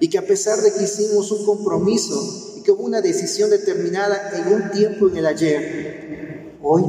y 0.01 0.09
que 0.09 0.19
a 0.19 0.27
pesar 0.27 0.61
de 0.61 0.73
que 0.73 0.85
hicimos 0.85 1.31
un 1.33 1.45
compromiso 1.45 2.55
y 2.57 2.63
que 2.63 2.73
hubo 2.73 2.85
una 2.85 3.01
decisión 3.01 3.51
determinada 3.51 4.31
en 4.35 4.53
un 4.53 4.71
tiempo 4.71 5.09
en 5.09 5.17
el 5.17 5.27
ayer, 5.27 6.57
hoy 6.63 6.85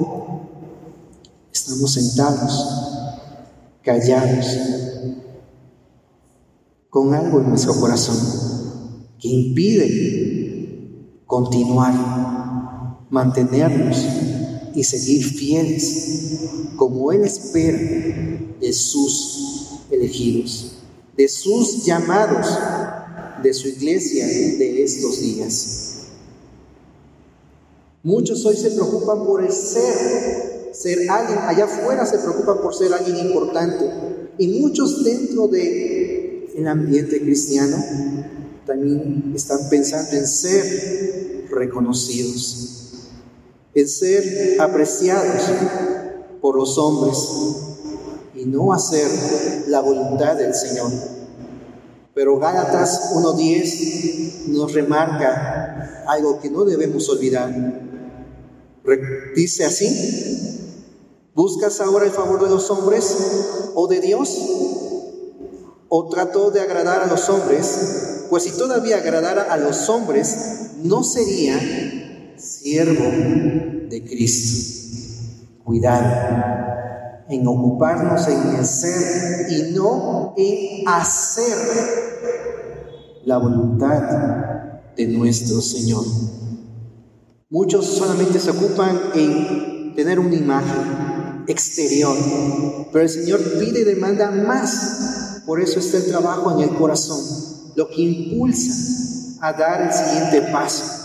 estamos 1.52 1.94
sentados, 1.94 2.66
callados, 3.84 4.46
con 6.90 7.14
algo 7.14 7.40
en 7.40 7.50
nuestro 7.50 7.76
corazón 7.80 8.18
que 9.20 9.28
impide 9.28 11.24
continuar, 11.26 11.94
mantenernos 13.10 13.98
y 14.74 14.84
seguir 14.84 15.24
fieles 15.24 16.40
como 16.76 17.12
Él 17.12 17.24
espera 17.24 17.78
de 18.60 18.74
sus 18.74 19.82
elegidos, 19.92 20.74
de 21.16 21.28
sus 21.28 21.86
llamados, 21.86 22.48
de 23.42 23.54
su 23.54 23.68
iglesia 23.68 24.26
de 24.26 24.84
estos 24.84 25.20
días. 25.22 25.90
Muchos 28.04 28.46
hoy 28.46 28.56
se 28.56 28.72
preocupan 28.72 29.26
por 29.26 29.44
el 29.44 29.52
ser, 29.52 30.70
ser 30.72 31.10
alguien, 31.10 31.40
allá 31.40 31.66
afuera 31.66 32.06
se 32.06 32.18
preocupan 32.18 32.62
por 32.62 32.74
ser 32.74 32.94
alguien 32.94 33.18
importante 33.18 33.86
y 34.38 34.48
muchos 34.48 35.04
dentro 35.04 35.48
del 35.48 36.48
el 36.56 36.68
ambiente 36.68 37.22
cristiano 37.22 37.78
también 38.66 39.34
están 39.36 39.70
pensando 39.70 40.12
en 40.12 40.28
ser 40.28 41.46
reconocidos, 41.50 43.10
en 43.74 43.88
ser 43.88 44.60
apreciados 44.60 45.44
por 46.42 46.56
los 46.56 46.78
hombres 46.78 47.18
y 48.36 48.46
no 48.46 48.74
hacer 48.74 49.08
la 49.68 49.82
voluntad 49.82 50.38
del 50.38 50.54
Señor. 50.54 51.19
Pero 52.20 52.38
Gálatas 52.38 53.14
1.10 53.14 54.48
nos 54.48 54.74
remarca 54.74 56.04
algo 56.06 56.42
que 56.42 56.50
no 56.50 56.66
debemos 56.66 57.08
olvidar. 57.08 57.50
Dice 59.38 59.64
así, 59.64 59.88
¿buscas 61.34 61.80
ahora 61.80 62.04
el 62.04 62.12
favor 62.12 62.44
de 62.44 62.50
los 62.50 62.70
hombres 62.72 63.16
o 63.74 63.88
de 63.88 64.02
Dios? 64.02 64.38
¿O 65.88 66.10
trató 66.10 66.52
de 66.52 66.60
agradar 66.60 67.04
a 67.04 67.08
los 67.08 67.30
hombres? 67.30 68.26
Pues 68.30 68.44
si 68.44 68.52
todavía 68.52 68.98
agradara 68.98 69.44
a 69.44 69.56
los 69.56 69.88
hombres, 69.88 70.72
no 70.84 71.06
sería 71.06 71.58
siervo 72.38 73.06
de 73.88 74.04
Cristo. 74.06 75.64
Cuidado 75.64 76.79
en 77.30 77.48
ocuparnos 77.48 78.28
en 78.28 78.56
el 78.56 78.66
ser 78.66 79.52
y 79.52 79.72
no 79.74 80.34
en 80.36 80.88
hacer 80.88 81.58
la 83.26 83.38
voluntad 83.38 84.02
de 84.98 85.08
nuestro 85.08 85.62
Señor. 85.62 86.04
Muchos 87.50 87.86
solamente 87.86 88.40
se 88.40 88.52
ocupan 88.52 89.00
en 89.14 89.94
tener 89.96 90.20
una 90.20 90.36
imagen 90.36 91.44
exterior, 91.48 92.16
pero 92.92 93.04
el 93.04 93.10
Señor 93.10 93.40
pide 93.60 93.82
y 93.82 93.84
demanda 93.84 94.32
más. 94.32 95.44
Por 95.46 95.62
eso 95.62 95.80
está 95.80 95.98
el 95.98 96.06
trabajo 96.06 96.52
en 96.52 96.70
el 96.70 96.76
corazón, 96.76 97.20
lo 97.76 97.88
que 97.90 98.02
impulsa 98.02 99.38
a 99.42 99.54
dar 99.54 99.82
el 99.82 99.94
siguiente 99.94 100.52
paso 100.52 100.99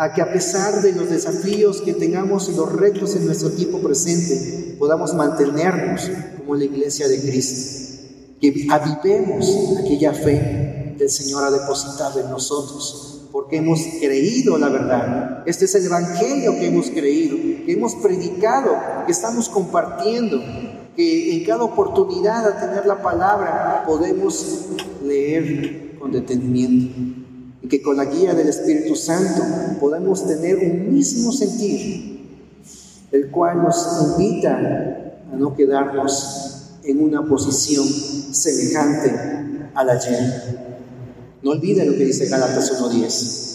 a 0.00 0.14
que 0.14 0.22
a 0.22 0.32
pesar 0.32 0.80
de 0.80 0.92
los 0.92 1.10
desafíos 1.10 1.82
que 1.82 1.92
tengamos 1.92 2.48
y 2.48 2.56
los 2.56 2.72
retos 2.72 3.14
en 3.16 3.26
nuestro 3.26 3.50
tiempo 3.50 3.80
presente, 3.80 4.74
podamos 4.78 5.12
mantenernos 5.12 6.10
como 6.38 6.54
la 6.54 6.64
iglesia 6.64 7.06
de 7.06 7.20
Cristo, 7.20 8.00
que 8.40 8.66
avivemos 8.70 9.76
aquella 9.78 10.14
fe 10.14 10.94
que 10.96 11.04
el 11.04 11.10
Señor 11.10 11.44
ha 11.44 11.50
depositado 11.50 12.18
en 12.18 12.30
nosotros, 12.30 13.28
porque 13.30 13.58
hemos 13.58 13.78
creído 14.00 14.56
la 14.56 14.70
verdad. 14.70 15.42
Este 15.44 15.66
es 15.66 15.74
el 15.74 15.84
Evangelio 15.84 16.52
que 16.52 16.68
hemos 16.68 16.88
creído, 16.88 17.36
que 17.66 17.70
hemos 17.70 17.94
predicado, 17.96 18.70
que 19.04 19.12
estamos 19.12 19.50
compartiendo, 19.50 20.40
que 20.96 21.36
en 21.36 21.44
cada 21.44 21.62
oportunidad 21.62 22.46
a 22.46 22.58
tener 22.58 22.86
la 22.86 23.02
palabra 23.02 23.84
podemos 23.86 24.64
leer 25.04 25.98
con 25.98 26.10
detenimiento 26.10 27.09
que 27.70 27.80
con 27.80 27.96
la 27.96 28.04
guía 28.04 28.34
del 28.34 28.48
Espíritu 28.48 28.96
Santo 28.96 29.42
podamos 29.78 30.26
tener 30.26 30.56
un 30.56 30.92
mismo 30.92 31.32
sentir, 31.32 32.26
el 33.12 33.30
cual 33.30 33.62
nos 33.62 33.86
invita 34.18 35.12
a 35.32 35.36
no 35.36 35.54
quedarnos 35.54 36.80
en 36.82 37.00
una 37.00 37.26
posición 37.26 37.86
semejante 37.86 39.70
a 39.74 39.84
la 39.84 39.92
ayer. 39.92 40.70
No 41.42 41.52
olvide 41.52 41.86
lo 41.86 41.92
que 41.92 42.04
dice 42.04 42.26
Gálatas 42.26 42.72
1.10. 42.80 43.48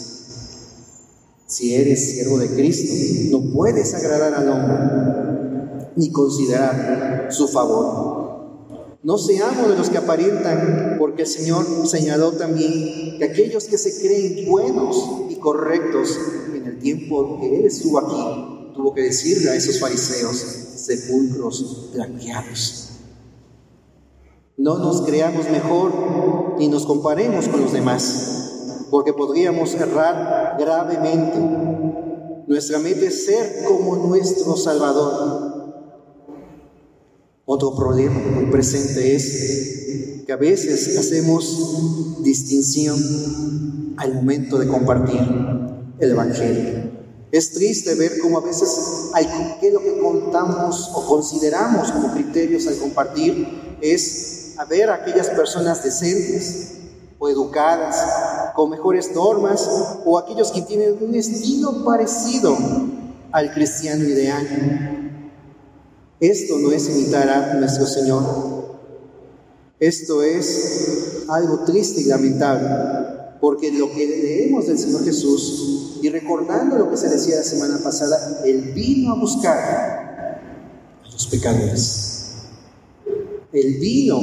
Si 1.46 1.74
eres 1.74 2.12
siervo 2.12 2.38
de 2.38 2.48
Cristo, 2.48 2.92
no 3.30 3.52
puedes 3.52 3.94
agradar 3.94 4.34
al 4.34 4.48
hombre 4.48 4.96
ni 5.94 6.10
considerar 6.10 7.28
su 7.30 7.48
favor. 7.48 8.16
No 9.02 9.18
seamos 9.18 9.68
de 9.68 9.76
los 9.76 9.88
que 9.88 9.98
aparentan, 9.98 10.96
porque 10.98 11.22
el 11.22 11.28
Señor 11.28 11.64
señaló 11.86 12.32
también 12.32 13.05
que 13.18 13.24
aquellos 13.24 13.64
que 13.64 13.78
se 13.78 14.00
creen 14.00 14.48
buenos 14.48 14.96
y 15.30 15.36
correctos 15.36 16.18
en 16.54 16.66
el 16.66 16.78
tiempo 16.78 17.38
que 17.40 17.56
Él 17.56 17.66
estuvo 17.66 17.98
aquí, 17.98 18.72
tuvo 18.74 18.94
que 18.94 19.02
decirle 19.02 19.50
a 19.50 19.54
esos 19.54 19.78
fariseos, 19.80 20.36
sepulcros 20.36 21.90
blanqueados. 21.92 22.90
No 24.56 24.78
nos 24.78 25.02
creamos 25.02 25.50
mejor 25.50 26.56
ni 26.58 26.68
nos 26.68 26.86
comparemos 26.86 27.48
con 27.48 27.60
los 27.60 27.72
demás, 27.72 28.86
porque 28.90 29.12
podríamos 29.12 29.74
errar 29.74 30.56
gravemente. 30.58 31.38
Nuestra 32.46 32.78
meta 32.78 33.06
es 33.06 33.26
ser 33.26 33.64
como 33.66 33.96
nuestro 33.96 34.56
Salvador, 34.56 35.56
otro 37.48 37.76
problema 37.76 38.18
muy 38.34 38.46
presente 38.50 39.14
es 39.14 40.15
que 40.26 40.32
a 40.32 40.36
veces 40.36 40.98
hacemos 40.98 42.22
distinción 42.24 43.94
al 43.96 44.12
momento 44.12 44.58
de 44.58 44.66
compartir 44.66 45.20
el 46.00 46.10
Evangelio. 46.10 46.90
Es 47.30 47.52
triste 47.52 47.94
ver 47.94 48.18
cómo 48.20 48.38
a 48.38 48.40
veces 48.40 49.10
hay 49.14 49.26
que 49.60 49.70
lo 49.70 49.80
que 49.80 49.98
contamos 49.98 50.90
o 50.94 51.06
consideramos 51.06 51.92
como 51.92 52.12
criterios 52.12 52.66
al 52.66 52.76
compartir 52.76 53.78
es 53.80 54.54
a 54.58 54.64
ver 54.64 54.90
a 54.90 54.96
aquellas 54.96 55.28
personas 55.30 55.84
decentes 55.84 56.72
o 57.18 57.28
educadas, 57.28 57.96
con 58.54 58.70
mejores 58.70 59.14
normas, 59.14 59.68
o 60.04 60.18
aquellos 60.18 60.50
que 60.50 60.62
tienen 60.62 60.96
un 61.00 61.14
estilo 61.14 61.84
parecido 61.84 62.56
al 63.32 63.54
cristiano 63.54 64.04
ideal. 64.04 65.32
Esto 66.20 66.58
no 66.58 66.72
es 66.72 66.88
imitar 66.88 67.28
a 67.28 67.54
nuestro 67.54 67.86
Señor. 67.86 68.55
Esto 69.78 70.22
es 70.22 71.24
algo 71.28 71.64
triste 71.66 72.00
y 72.00 72.04
lamentable, 72.04 72.68
porque 73.40 73.70
lo 73.72 73.90
que 73.92 74.06
leemos 74.06 74.66
del 74.66 74.78
Señor 74.78 75.04
Jesús, 75.04 75.98
y 76.00 76.08
recordando 76.08 76.76
lo 76.76 76.90
que 76.90 76.96
se 76.96 77.08
decía 77.08 77.36
la 77.36 77.42
semana 77.42 77.78
pasada, 77.82 78.40
Él 78.44 78.72
vino 78.74 79.12
a 79.12 79.18
buscar 79.18 79.58
a 81.04 81.10
los 81.10 81.26
pecadores. 81.26 82.16
Él 83.52 83.76
vino 83.78 84.20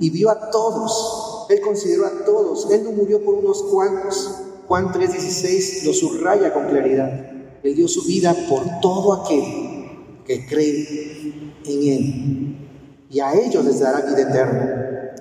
y 0.00 0.10
vio 0.10 0.30
a 0.30 0.50
todos. 0.50 1.46
Él 1.50 1.60
consideró 1.60 2.06
a 2.06 2.24
todos. 2.24 2.70
Él 2.70 2.84
no 2.84 2.92
murió 2.92 3.24
por 3.24 3.34
unos 3.34 3.62
cuantos. 3.64 4.30
Juan 4.66 4.92
3:16 4.92 5.84
lo 5.84 5.92
subraya 5.92 6.52
con 6.52 6.66
claridad. 6.66 7.32
Él 7.62 7.74
dio 7.74 7.88
su 7.88 8.02
vida 8.04 8.34
por 8.48 8.62
todo 8.80 9.12
aquel 9.14 9.44
que 10.26 10.46
creen 10.46 11.54
en 11.64 11.82
Él. 11.92 12.53
Y 13.14 13.20
a 13.20 13.32
ellos 13.32 13.64
les 13.64 13.78
dará 13.78 14.00
vida 14.00 14.22
eterna. 14.22 15.14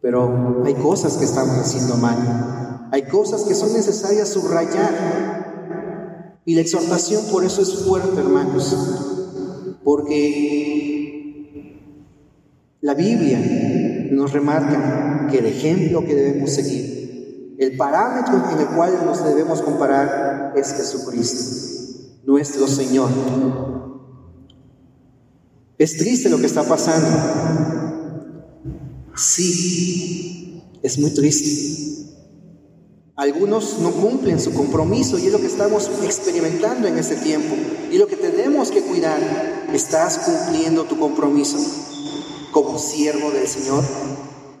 Pero 0.00 0.64
hay 0.66 0.74
cosas 0.74 1.16
que 1.16 1.24
estamos 1.24 1.56
haciendo 1.56 1.96
mal. 1.96 2.88
Hay 2.90 3.02
cosas 3.02 3.42
que 3.42 3.54
son 3.54 3.72
necesarias 3.72 4.30
subrayar. 4.30 6.40
Y 6.44 6.56
la 6.56 6.62
exhortación 6.62 7.26
por 7.30 7.44
eso 7.44 7.62
es 7.62 7.84
fuerte, 7.84 8.18
hermanos. 8.18 8.76
Porque 9.84 10.98
la 12.80 12.94
Biblia 12.94 13.38
nos 14.10 14.32
remarca 14.32 15.28
que 15.30 15.38
el 15.38 15.46
ejemplo 15.46 16.04
que 16.04 16.16
debemos 16.16 16.50
seguir, 16.50 17.54
el 17.60 17.76
parámetro 17.76 18.42
en 18.52 18.58
el 18.58 18.66
cual 18.74 18.98
nos 19.06 19.24
debemos 19.24 19.62
comparar 19.62 20.54
es 20.56 20.72
Jesucristo 20.72 21.70
nuestro 22.24 22.66
Señor. 22.66 23.71
Es 25.78 25.96
triste 25.96 26.28
lo 26.28 26.38
que 26.38 26.46
está 26.46 26.64
pasando. 26.64 27.08
Sí, 29.16 30.62
es 30.82 30.98
muy 30.98 31.10
triste. 31.10 31.92
Algunos 33.16 33.78
no 33.78 33.92
cumplen 33.92 34.40
su 34.40 34.52
compromiso 34.52 35.18
y 35.18 35.26
es 35.26 35.32
lo 35.32 35.38
que 35.38 35.46
estamos 35.46 35.90
experimentando 36.04 36.88
en 36.88 36.98
este 36.98 37.16
tiempo. 37.16 37.54
Y 37.90 37.98
lo 37.98 38.06
que 38.06 38.16
tenemos 38.16 38.70
que 38.70 38.82
cuidar, 38.82 39.66
¿estás 39.72 40.18
cumpliendo 40.18 40.84
tu 40.84 40.98
compromiso 40.98 41.58
como 42.52 42.78
siervo 42.78 43.30
del 43.30 43.48
Señor? 43.48 43.84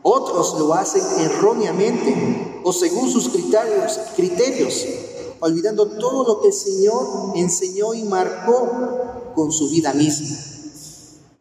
Otros 0.02 0.58
lo 0.58 0.74
hacen 0.74 1.02
erróneamente 1.20 2.60
o 2.64 2.72
según 2.72 3.10
sus 3.10 3.28
criterios, 3.28 4.86
olvidando 5.40 5.86
todo 5.98 6.24
lo 6.24 6.40
que 6.40 6.48
el 6.48 6.54
Señor 6.54 7.32
enseñó 7.36 7.94
y 7.94 8.02
marcó 8.02 9.32
con 9.34 9.50
su 9.50 9.70
vida 9.70 9.92
misma. 9.92 10.51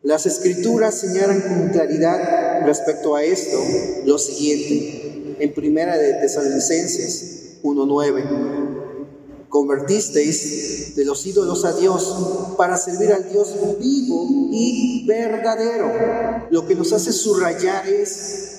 Las 0.04 0.26
escrituras 0.26 1.00
señalan 1.00 1.42
con 1.42 1.70
claridad 1.70 2.66
respecto 2.66 3.16
a 3.16 3.24
esto 3.24 3.58
lo 4.06 4.18
siguiente. 4.18 5.36
En 5.40 5.54
primera 5.54 5.98
de 5.98 6.14
Tesalonicenses 6.14 7.60
1.9. 7.62 9.48
Convertisteis 9.48 10.96
de 10.96 11.06
los 11.06 11.26
ídolos 11.26 11.66
a 11.66 11.74
Dios 11.74 12.56
para 12.58 12.78
servir 12.78 13.12
al 13.12 13.30
Dios 13.30 13.54
vivo 13.80 14.50
y 14.52 15.06
verdadero. 15.08 15.92
Lo 16.50 16.66
que 16.68 16.74
nos 16.76 16.94
hace 16.94 17.12
subrayar 17.12 17.88
es 17.88 18.52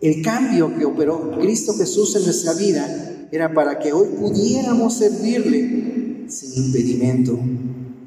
el 0.00 0.22
cambio 0.22 0.78
que 0.78 0.84
operó 0.84 1.32
Cristo 1.40 1.74
Jesús 1.74 2.16
en 2.16 2.24
nuestra 2.24 2.54
vida 2.54 3.26
era 3.32 3.52
para 3.52 3.78
que 3.78 3.92
hoy 3.92 4.08
pudiéramos 4.18 4.94
servirle 4.94 6.26
sin 6.28 6.66
impedimento 6.66 7.38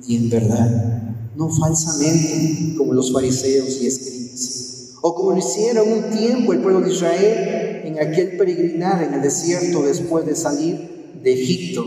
y 0.07 0.15
en 0.15 0.29
verdad, 0.29 0.96
no 1.37 1.49
falsamente 1.49 2.75
como 2.77 2.93
los 2.93 3.13
fariseos 3.13 3.79
y 3.81 3.87
escribas, 3.87 4.93
o 5.01 5.13
como 5.13 5.31
lo 5.31 5.37
hicieron 5.37 5.87
un 5.91 6.09
tiempo 6.09 6.51
el 6.51 6.59
pueblo 6.59 6.81
de 6.81 6.91
Israel 6.91 7.81
en 7.85 7.99
aquel 7.99 8.37
peregrinar 8.37 9.03
en 9.03 9.13
el 9.13 9.21
desierto 9.21 9.83
después 9.83 10.25
de 10.25 10.35
salir 10.35 11.19
de 11.23 11.33
Egipto 11.33 11.85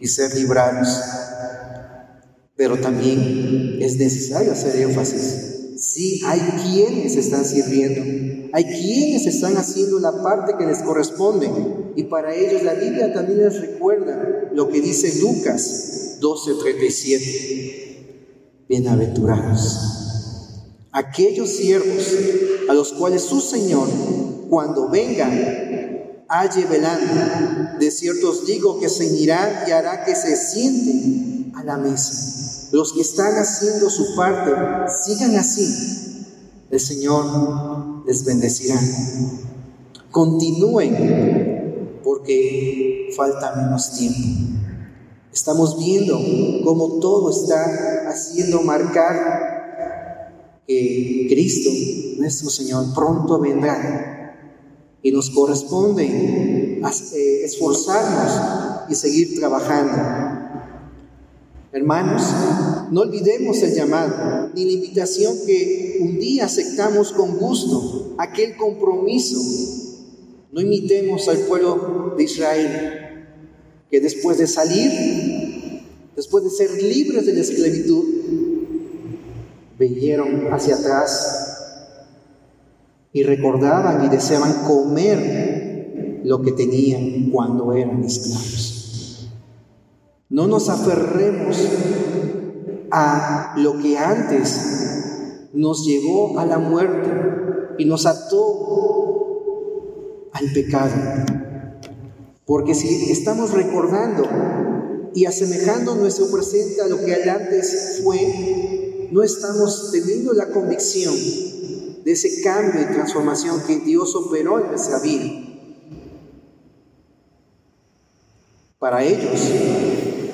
y 0.00 0.06
ser 0.06 0.34
librados. 0.34 0.88
Pero 2.56 2.78
también 2.78 3.78
es 3.80 3.96
necesario 3.96 4.52
hacer 4.52 4.80
énfasis. 4.80 5.50
Sí, 5.76 6.20
hay 6.24 6.40
quienes 6.62 7.16
están 7.16 7.44
sirviendo, 7.44 8.48
hay 8.52 8.64
quienes 8.64 9.26
están 9.26 9.56
haciendo 9.56 9.98
la 9.98 10.22
parte 10.22 10.54
que 10.56 10.66
les 10.66 10.78
corresponde, 10.78 11.50
y 11.96 12.04
para 12.04 12.32
ellos 12.32 12.62
la 12.62 12.74
Biblia 12.74 13.12
también 13.12 13.40
les 13.40 13.60
recuerda 13.60 14.50
lo 14.52 14.68
que 14.68 14.80
dice 14.80 15.20
Lucas 15.20 16.18
12:37. 16.20 17.83
Bienaventurados 18.68 19.94
aquellos 20.94 21.50
siervos 21.50 22.06
a 22.68 22.72
los 22.72 22.92
cuales 22.92 23.22
su 23.22 23.40
Señor, 23.40 23.88
cuando 24.48 24.88
vengan, 24.88 25.32
halle 26.28 26.64
velando. 26.66 27.78
De 27.80 27.90
cierto 27.90 28.30
os 28.30 28.46
digo 28.46 28.78
que 28.78 28.88
se 28.88 29.04
irá 29.06 29.64
y 29.66 29.72
hará 29.72 30.04
que 30.04 30.14
se 30.14 30.36
sienten 30.36 31.52
a 31.56 31.64
la 31.64 31.76
mesa. 31.76 32.68
Los 32.72 32.92
que 32.92 33.00
están 33.00 33.34
haciendo 33.36 33.90
su 33.90 34.14
parte, 34.14 34.52
sigan 35.04 35.36
así. 35.36 36.24
El 36.70 36.80
Señor 36.80 38.04
les 38.06 38.24
bendecirá. 38.24 38.78
Continúen 40.12 42.00
porque 42.04 43.10
falta 43.16 43.56
menos 43.56 43.96
tiempo. 43.96 44.63
Estamos 45.34 45.76
viendo 45.80 46.16
cómo 46.62 47.00
todo 47.00 47.28
está 47.28 48.08
haciendo 48.08 48.62
marcar 48.62 50.62
que 50.64 51.26
Cristo, 51.28 51.70
nuestro 52.18 52.50
Señor, 52.50 52.94
pronto 52.94 53.40
vendrá. 53.40 54.36
Y 55.02 55.10
nos 55.10 55.30
corresponde 55.30 56.06
eh, 56.06 57.44
esforzarnos 57.44 58.88
y 58.88 58.94
seguir 58.94 59.34
trabajando. 59.34 59.96
Hermanos, 61.72 62.22
no 62.92 63.00
olvidemos 63.00 63.60
el 63.64 63.74
llamado 63.74 64.50
ni 64.54 64.66
la 64.66 64.70
invitación 64.70 65.34
que 65.44 65.98
un 66.00 66.20
día 66.20 66.44
aceptamos 66.44 67.10
con 67.10 67.38
gusto, 67.38 68.14
aquel 68.18 68.56
compromiso. 68.56 69.40
No 70.52 70.60
imitemos 70.60 71.26
al 71.26 71.38
pueblo 71.38 72.14
de 72.16 72.22
Israel, 72.22 73.03
que 73.90 74.00
después 74.00 74.38
de 74.38 74.46
salir, 74.46 75.82
después 76.16 76.44
de 76.44 76.50
ser 76.50 76.82
libres 76.82 77.26
de 77.26 77.34
la 77.34 77.40
esclavitud, 77.40 78.04
vinieron 79.78 80.52
hacia 80.52 80.76
atrás 80.76 81.54
y 83.12 83.22
recordaban 83.22 84.04
y 84.04 84.08
deseaban 84.08 84.64
comer 84.66 86.20
lo 86.24 86.42
que 86.42 86.52
tenían 86.52 87.30
cuando 87.30 87.72
eran 87.72 88.02
esclavos. 88.02 89.28
No 90.30 90.46
nos 90.46 90.68
aferremos 90.68 91.56
a 92.90 93.54
lo 93.58 93.78
que 93.78 93.96
antes 93.98 95.50
nos 95.52 95.86
llevó 95.86 96.38
a 96.38 96.46
la 96.46 96.58
muerte 96.58 97.10
y 97.78 97.84
nos 97.84 98.06
ató 98.06 98.64
al 100.32 100.52
pecado. 100.52 100.94
Porque 102.46 102.74
si 102.74 103.10
estamos 103.10 103.52
recordando 103.52 104.28
y 105.14 105.24
asemejando 105.26 105.94
nuestro 105.94 106.30
presente 106.30 106.82
a 106.82 106.86
lo 106.86 107.02
que 107.04 107.14
antes 107.30 108.00
fue, 108.02 109.08
no 109.10 109.22
estamos 109.22 109.90
teniendo 109.92 110.32
la 110.34 110.50
convicción 110.50 111.14
de 112.04 112.12
ese 112.12 112.42
cambio 112.42 112.82
y 112.82 112.92
transformación 112.92 113.62
que 113.66 113.78
Dios 113.78 114.14
operó 114.14 114.60
en 114.60 114.68
nuestra 114.68 114.98
vida. 115.00 115.40
Para 118.78 119.02
ellos, 119.02 119.40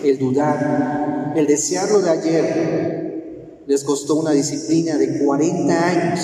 el 0.03 0.19
dudar, 0.19 1.35
el 1.37 1.47
desearlo 1.47 2.01
de 2.01 2.11
ayer, 2.11 3.65
les 3.69 3.85
costó 3.85 4.17
una 4.17 4.33
disciplina 4.33 4.97
de 4.97 5.21
40 5.25 5.87
años. 5.87 6.21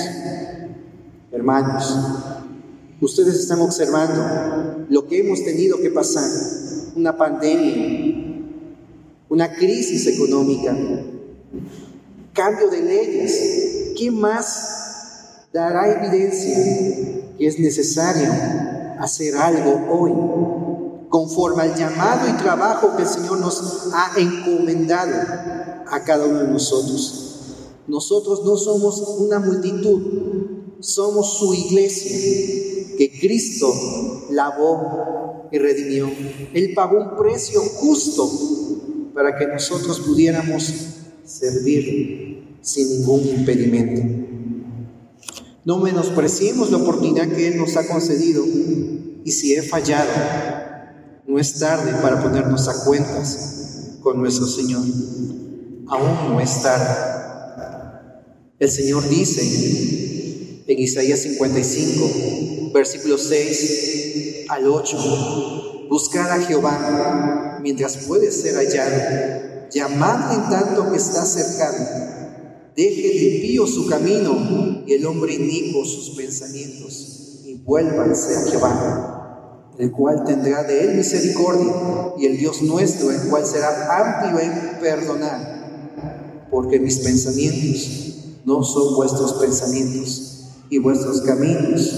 Hermanos, 1.30 2.25
ustedes 3.00 3.34
están 3.36 3.60
observando 3.60 4.86
lo 4.88 5.06
que 5.06 5.20
hemos 5.20 5.44
tenido 5.44 5.78
que 5.78 5.90
pasar, 5.90 6.30
una 6.94 7.16
pandemia, 7.16 8.42
una 9.28 9.52
crisis 9.52 10.06
económica, 10.06 10.76
cambio 12.32 12.68
de 12.68 12.82
leyes. 12.82 13.92
¿Qué 13.96 14.10
más 14.10 15.46
dará 15.52 15.90
evidencia 15.90 16.56
que 17.38 17.46
es 17.46 17.58
necesario 17.58 18.30
hacer 18.98 19.36
algo 19.36 19.86
hoy 19.90 21.06
conforme 21.08 21.62
al 21.62 21.74
llamado 21.74 22.28
y 22.28 22.36
trabajo 22.36 22.96
que 22.96 23.02
el 23.02 23.08
Señor 23.08 23.40
nos 23.40 23.88
ha 23.92 24.12
encomendado 24.18 25.14
a 25.86 26.04
cada 26.04 26.26
uno 26.26 26.40
de 26.40 26.48
nosotros. 26.48 27.22
Nosotros 27.86 28.44
no 28.44 28.56
somos 28.56 29.00
una 29.18 29.38
multitud, 29.38 30.02
somos 30.80 31.38
su 31.38 31.54
iglesia 31.54 32.75
que 32.96 33.10
Cristo 33.18 34.26
lavó 34.30 35.48
y 35.52 35.58
redimió. 35.58 36.10
Él 36.52 36.72
pagó 36.74 36.98
un 36.98 37.16
precio 37.16 37.60
justo 37.60 39.10
para 39.14 39.36
que 39.36 39.46
nosotros 39.46 40.00
pudiéramos 40.00 40.72
servir 41.24 42.58
sin 42.60 42.88
ningún 42.90 43.26
impedimento. 43.26 44.02
No 45.64 45.78
menospreciemos 45.78 46.70
la 46.70 46.78
oportunidad 46.78 47.28
que 47.28 47.48
Él 47.48 47.56
nos 47.56 47.76
ha 47.76 47.86
concedido 47.86 48.44
y 49.24 49.32
si 49.32 49.54
he 49.54 49.62
fallado, 49.62 50.10
no 51.26 51.38
es 51.38 51.58
tarde 51.58 51.92
para 52.00 52.22
ponernos 52.22 52.68
a 52.68 52.84
cuentas 52.84 53.98
con 54.00 54.20
nuestro 54.20 54.46
Señor. 54.46 54.82
Aún 55.88 56.32
no 56.32 56.40
es 56.40 56.62
tarde. 56.62 57.16
El 58.58 58.70
Señor 58.70 59.08
dice 59.08 60.15
en 60.66 60.78
Isaías 60.78 61.20
55, 61.20 62.72
versículos 62.72 63.22
6 63.28 64.46
al 64.48 64.66
8, 64.66 65.86
buscad 65.88 66.30
a 66.30 66.40
Jehová 66.40 67.58
mientras 67.62 67.98
puede 67.98 68.30
ser 68.30 68.56
hallado, 68.56 69.68
llamadle 69.70 70.34
en 70.34 70.50
tanto 70.50 70.90
que 70.90 70.96
está 70.96 71.24
cercano. 71.24 71.86
Deje 72.76 73.10
el 73.10 73.34
impío 73.34 73.66
su 73.66 73.86
camino 73.86 74.84
y 74.86 74.92
el 74.92 75.06
hombre 75.06 75.34
inicuo 75.34 75.84
sus 75.84 76.16
pensamientos 76.16 77.40
y 77.44 77.54
vuélvanse 77.54 78.36
a 78.36 78.50
Jehová 78.50 79.12
el 79.78 79.92
cual 79.92 80.24
tendrá 80.24 80.62
de 80.64 80.84
él 80.84 80.96
misericordia, 80.96 81.72
y 82.18 82.26
el 82.26 82.38
Dios 82.38 82.62
nuestro, 82.62 83.10
el 83.10 83.28
cual 83.28 83.44
será 83.44 84.22
amplio 84.24 84.40
en 84.40 84.80
perdonar, 84.80 86.46
porque 86.50 86.80
mis 86.80 86.98
pensamientos 86.98 88.40
no 88.44 88.62
son 88.62 88.94
vuestros 88.94 89.34
pensamientos, 89.34 90.25
y 90.70 90.78
vuestros 90.78 91.22
caminos, 91.22 91.94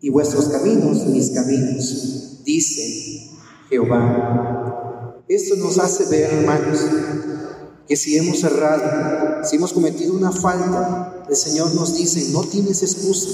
y 0.00 0.10
vuestros 0.10 0.46
caminos 0.48 1.06
mis 1.06 1.30
caminos, 1.30 2.42
dice 2.44 3.30
Jehová. 3.68 5.22
Esto 5.28 5.56
nos 5.56 5.78
hace 5.78 6.06
ver, 6.06 6.32
hermanos, 6.32 6.80
que 7.88 7.96
si 7.96 8.16
hemos 8.16 8.42
errado, 8.44 9.44
si 9.44 9.56
hemos 9.56 9.72
cometido 9.72 10.14
una 10.14 10.32
falta, 10.32 11.24
el 11.28 11.36
Señor 11.36 11.74
nos 11.74 11.96
dice, 11.96 12.32
no 12.32 12.44
tienes 12.44 12.82
excusa, 12.82 13.28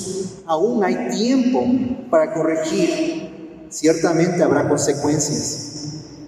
aún 0.46 0.82
hay 0.82 1.10
tiempo 1.10 1.62
para 2.10 2.32
corregir 2.32 3.22
Ciertamente 3.72 4.42
habrá 4.42 4.68
consecuencias 4.68 5.70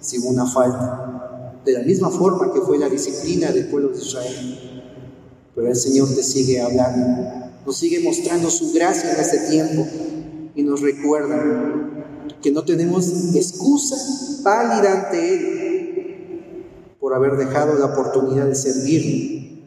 si 0.01 0.17
hubo 0.17 0.29
una 0.29 0.47
falta, 0.47 1.61
de 1.63 1.73
la 1.73 1.83
misma 1.83 2.09
forma 2.09 2.51
que 2.51 2.61
fue 2.61 2.79
la 2.79 2.89
disciplina 2.89 3.51
del 3.51 3.67
pueblo 3.67 3.89
de 3.89 3.99
Israel. 3.99 4.81
Pero 5.53 5.67
el 5.67 5.75
Señor 5.75 6.07
te 6.09 6.23
sigue 6.23 6.59
hablando, 6.59 7.44
nos 7.65 7.77
sigue 7.77 7.99
mostrando 7.99 8.49
su 8.49 8.71
gracia 8.73 9.13
en 9.13 9.19
este 9.19 9.49
tiempo 9.49 9.87
y 10.53 10.63
nos 10.63 10.81
recuerda 10.81 11.41
que 12.41 12.51
no 12.51 12.63
tenemos 12.63 13.35
excusa 13.35 13.95
válida 14.43 15.05
ante 15.05 15.33
Él 15.33 16.95
por 16.99 17.13
haber 17.13 17.37
dejado 17.37 17.77
la 17.77 17.85
oportunidad 17.85 18.45
de 18.45 18.55
servirle 18.55 19.61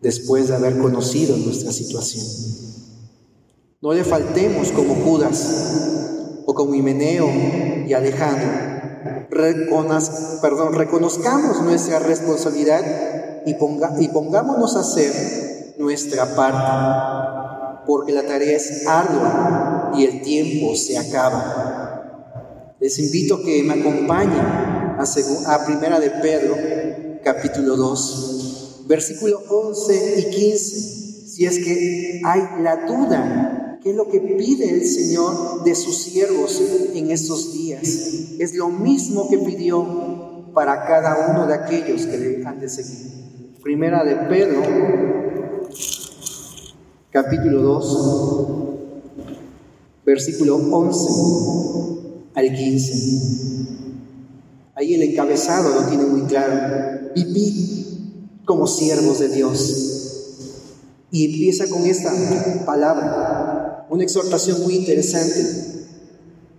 después 0.00 0.48
de 0.48 0.56
haber 0.56 0.78
conocido 0.78 1.36
nuestra 1.36 1.72
situación. 1.72 2.24
No 3.82 3.92
le 3.92 4.04
faltemos 4.04 4.72
como 4.72 4.94
Judas 4.94 6.42
o 6.46 6.54
como 6.54 6.74
Himeneo 6.74 7.28
y 7.86 7.92
Alejandro. 7.92 8.48
reconozcamos 9.30 11.62
nuestra 11.62 11.98
responsabilidad 11.98 13.42
y, 13.44 13.54
ponga, 13.54 13.94
pongámonos 14.12 14.76
a 14.76 14.80
hacer 14.80 15.51
nuestra 15.82 16.34
parte, 16.34 17.82
porque 17.86 18.12
la 18.12 18.22
tarea 18.22 18.56
es 18.56 18.86
ardua 18.86 19.92
y 19.96 20.04
el 20.04 20.22
tiempo 20.22 20.74
se 20.76 20.96
acaba. 20.96 22.74
Les 22.80 22.98
invito 22.98 23.36
a 23.36 23.42
que 23.42 23.62
me 23.62 23.74
acompañen 23.74 24.40
a, 24.40 25.04
a 25.46 25.66
Primera 25.66 26.00
de 26.00 26.10
Pedro, 26.10 26.56
capítulo 27.22 27.76
2, 27.76 28.84
versículo 28.86 29.42
11 29.48 30.14
y 30.18 30.30
15. 30.30 31.28
Si 31.28 31.46
es 31.46 31.58
que 31.58 32.20
hay 32.24 32.62
la 32.62 32.86
duda 32.86 33.62
¿Qué 33.82 33.90
es 33.90 33.96
lo 33.96 34.08
que 34.08 34.20
pide 34.20 34.70
el 34.70 34.86
Señor 34.86 35.64
de 35.64 35.74
sus 35.74 36.04
siervos 36.04 36.62
en 36.94 37.10
estos 37.10 37.52
días? 37.52 37.82
Es 38.38 38.54
lo 38.54 38.68
mismo 38.68 39.28
que 39.28 39.38
pidió 39.38 40.52
para 40.54 40.86
cada 40.86 41.32
uno 41.32 41.48
de 41.48 41.54
aquellos 41.54 42.06
que 42.06 42.16
le 42.16 42.46
han 42.46 42.60
de 42.60 42.68
seguir. 42.68 43.56
Primera 43.60 44.04
de 44.04 44.14
Pedro, 44.28 44.62
capítulo 47.12 47.60
2, 47.60 47.98
versículo 50.06 50.56
11 50.56 52.30
al 52.34 52.54
15. 52.54 52.94
Ahí 54.74 54.94
el 54.94 55.02
encabezado 55.02 55.78
lo 55.78 55.88
tiene 55.88 56.04
muy 56.06 56.22
claro. 56.22 57.10
Viví 57.14 58.40
como 58.46 58.66
siervos 58.66 59.18
de 59.20 59.28
Dios. 59.28 59.90
Y 61.10 61.26
empieza 61.26 61.68
con 61.68 61.84
esta 61.84 62.10
palabra, 62.64 63.86
una 63.90 64.04
exhortación 64.04 64.62
muy 64.62 64.76
interesante 64.76 65.46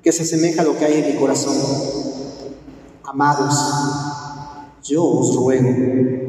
que 0.03 0.11
se 0.11 0.21
asemeja 0.21 0.61
a 0.61 0.65
lo 0.65 0.77
que 0.77 0.85
hay 0.85 1.01
en 1.01 1.15
mi 1.15 1.19
corazón. 1.19 1.55
Amados, 3.03 3.55
yo 4.83 5.03
os 5.03 5.35
ruego, 5.35 6.22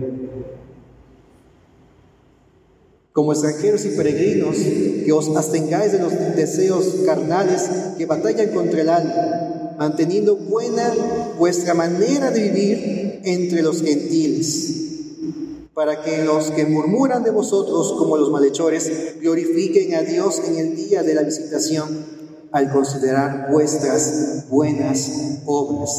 como 3.15 3.33
extranjeros 3.33 3.85
y 3.85 3.91
peregrinos, 3.91 4.57
que 4.57 5.13
os 5.13 5.35
abstengáis 5.37 5.93
de 5.93 6.01
los 6.01 6.13
deseos 6.35 6.85
carnales 7.07 7.63
que 7.97 8.07
batallan 8.07 8.49
contra 8.49 8.81
el 8.81 8.89
alma, 8.89 9.77
manteniendo 9.79 10.37
buena 10.37 10.93
vuestra 11.39 11.75
manera 11.75 12.33
de 12.33 12.43
vivir 12.43 13.21
entre 13.23 13.63
los 13.63 13.81
gentiles 13.83 14.83
para 15.75 16.03
que 16.03 16.25
los 16.25 16.53
que 16.53 16.67
murmuran 16.67 17.25
de 17.25 17.33
vosotros 17.33 17.95
como 17.99 18.17
los 18.17 18.31
malhechores 18.31 19.21
glorifiquen 19.21 19.95
a 19.97 20.03
Dios 20.03 20.41
en 20.47 20.57
el 20.59 20.77
día 20.77 21.03
de 21.03 21.15
la 21.15 21.23
visitación 21.23 22.07
al 22.53 22.73
considerar 22.73 23.49
vuestras 23.51 24.49
buenas 24.49 25.41
obras. 25.47 25.91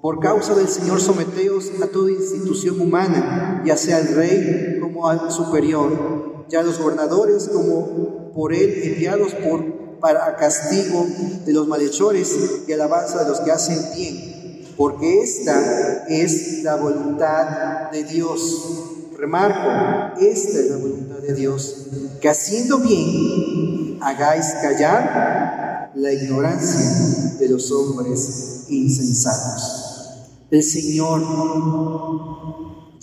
Por 0.00 0.20
causa 0.20 0.54
del 0.54 0.68
Señor 0.68 1.00
someteos 1.00 1.70
a 1.82 1.86
toda 1.86 2.10
institución 2.10 2.80
humana, 2.80 3.62
ya 3.66 3.76
sea 3.76 3.98
al 3.98 4.08
rey 4.08 4.78
como 4.80 5.08
al 5.08 5.30
superior, 5.30 6.13
ya 6.48 6.62
los 6.62 6.78
gobernadores 6.78 7.48
como 7.52 8.32
por 8.32 8.52
él 8.52 8.80
enviados 8.82 9.34
por 9.34 9.98
para 10.00 10.36
castigo 10.36 11.06
de 11.46 11.52
los 11.52 11.66
malhechores 11.66 12.36
y 12.68 12.72
alabanza 12.72 13.24
de 13.24 13.30
los 13.30 13.40
que 13.40 13.50
hacen 13.50 13.78
bien, 13.96 14.66
porque 14.76 15.22
esta 15.22 16.04
es 16.08 16.62
la 16.62 16.76
voluntad 16.76 17.90
de 17.90 18.04
Dios 18.04 18.82
Remarco, 19.16 20.20
esta 20.20 20.58
es 20.58 20.70
la 20.70 20.76
voluntad 20.76 21.16
de 21.20 21.34
Dios, 21.34 21.86
que 22.20 22.28
haciendo 22.28 22.80
bien 22.80 23.98
hagáis 24.02 24.46
callar 24.60 25.90
la 25.94 26.12
ignorancia 26.12 27.38
de 27.38 27.48
los 27.48 27.70
hombres 27.70 28.66
insensatos. 28.68 29.84
El 30.50 30.62
Señor 30.62 31.22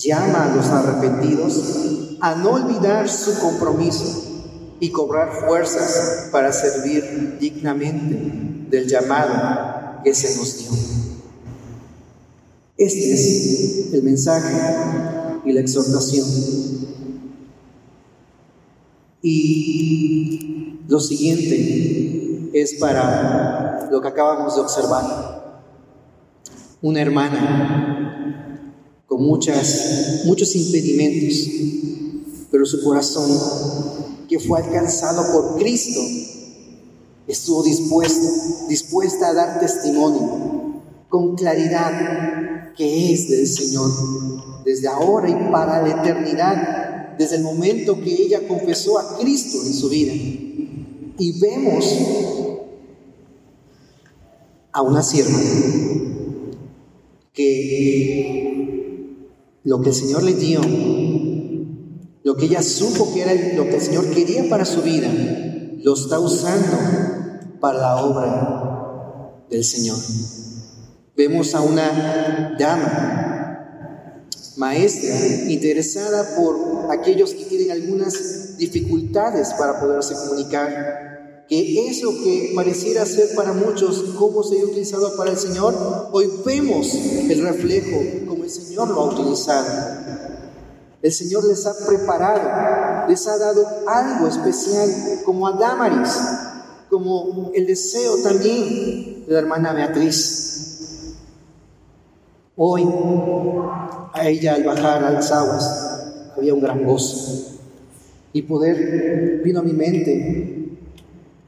llama 0.02 0.46
a 0.46 0.56
los 0.56 0.68
arrepentidos 0.68 2.18
a 2.20 2.36
no 2.36 2.52
olvidar 2.52 3.10
su 3.10 3.40
compromiso 3.40 4.32
y 4.80 4.90
cobrar 4.90 5.32
fuerzas 5.46 6.30
para 6.32 6.52
servir 6.52 7.38
dignamente 7.40 8.68
del 8.70 8.88
llamado 8.88 10.02
que 10.04 10.14
se 10.14 10.36
nos 10.38 10.58
dio. 10.58 10.72
Este 12.78 13.14
es 13.14 13.94
el 13.94 14.04
mensaje 14.04 14.56
y 15.46 15.54
la 15.54 15.62
exhortación. 15.62 16.28
Y 19.22 20.80
lo 20.88 21.00
siguiente 21.00 22.50
es 22.54 22.74
para 22.76 23.88
lo 23.92 24.02
que 24.02 24.08
acabamos 24.08 24.56
de 24.56 24.62
observar. 24.62 25.70
Una 26.82 27.02
hermana 27.02 28.21
con 29.12 29.26
muchas, 29.26 30.22
muchos 30.24 30.56
impedimentos, 30.56 31.50
pero 32.50 32.66
su 32.66 32.82
corazón, 32.82 33.30
que 34.30 34.40
fue 34.40 34.62
alcanzado 34.62 35.34
por 35.34 35.60
Cristo, 35.60 36.00
estuvo 37.28 37.62
dispuesto, 37.62 38.26
dispuesta 38.70 39.28
a 39.28 39.34
dar 39.34 39.60
testimonio 39.60 40.82
con 41.10 41.36
claridad 41.36 42.74
que 42.74 43.12
es 43.12 43.30
del 43.30 43.48
Señor, 43.48 43.92
desde 44.64 44.88
ahora 44.88 45.30
y 45.30 45.52
para 45.52 45.86
la 45.86 45.90
eternidad, 46.02 47.18
desde 47.18 47.36
el 47.36 47.44
momento 47.44 48.00
que 48.00 48.14
ella 48.14 48.48
confesó 48.48 48.98
a 48.98 49.18
Cristo 49.18 49.58
en 49.66 49.74
su 49.74 49.90
vida. 49.90 50.14
Y 50.14 51.38
vemos 51.38 51.86
a 54.72 54.82
una 54.82 55.04
sierva 55.04 55.38
que 57.34 58.71
lo 59.64 59.82
que 59.82 59.90
el 59.90 59.96
Señor 59.96 60.24
le 60.24 60.34
dio, 60.34 60.62
lo 62.24 62.36
que 62.36 62.46
ella 62.46 62.62
supo 62.62 63.14
que 63.14 63.22
era 63.22 63.56
lo 63.56 63.64
que 63.66 63.76
el 63.76 63.82
Señor 63.82 64.10
quería 64.10 64.50
para 64.50 64.66
su 64.66 64.82
vida, 64.82 65.10
lo 65.84 65.94
está 65.94 66.20
usando 66.20 66.78
para 67.60 67.80
la 67.80 67.98
obra 67.98 69.46
del 69.50 69.64
Señor. 69.64 69.98
Vemos 71.16 71.54
a 71.54 71.62
una 71.62 72.56
dama, 72.58 74.26
maestra, 74.58 75.16
interesada 75.48 76.36
por 76.36 76.90
aquellos 76.92 77.34
que 77.34 77.46
tienen 77.46 77.72
algunas 77.72 78.58
dificultades 78.58 79.54
para 79.54 79.80
poderse 79.80 80.16
comunicar, 80.16 81.11
que 81.52 81.90
es 81.90 82.02
lo 82.02 82.12
que 82.12 82.54
pareciera 82.56 83.06
ser 83.06 83.36
para 83.36 83.52
muchos 83.52 84.04
cómo 84.18 84.42
se 84.42 84.62
ha 84.62 84.64
utilizado 84.64 85.18
para 85.18 85.32
el 85.32 85.38
Señor. 85.38 85.76
Hoy 86.14 86.32
vemos 86.46 86.94
el 86.96 87.44
reflejo 87.44 87.98
como 88.26 88.46
el 88.46 88.50
Señor 88.50 88.88
lo 88.88 89.02
ha 89.02 89.14
utilizado. 89.14 89.68
El 91.02 91.12
Señor 91.12 91.44
les 91.44 91.66
ha 91.66 91.74
preparado, 91.86 93.10
les 93.10 93.28
ha 93.28 93.38
dado 93.38 93.66
algo 93.86 94.30
especial, 94.30 94.90
como 95.26 95.46
a 95.46 95.52
Damaris, 95.52 96.18
como 96.90 97.52
el 97.54 97.68
deseo 97.68 98.16
también 98.24 99.26
de 99.28 99.34
la 99.34 99.40
hermana 99.40 99.74
Beatriz. 99.74 101.18
Hoy, 102.56 102.88
a 104.14 104.30
ella 104.30 104.54
al 104.54 104.64
bajar 104.64 105.04
a 105.04 105.12
las 105.12 105.30
aguas, 105.34 106.04
había 106.38 106.54
un 106.54 106.62
gran 106.62 106.86
gozo. 106.86 107.58
Y 108.32 108.44
poder, 108.44 109.42
vino 109.44 109.60
a 109.60 109.64
mi 109.64 109.74
mente, 109.74 110.61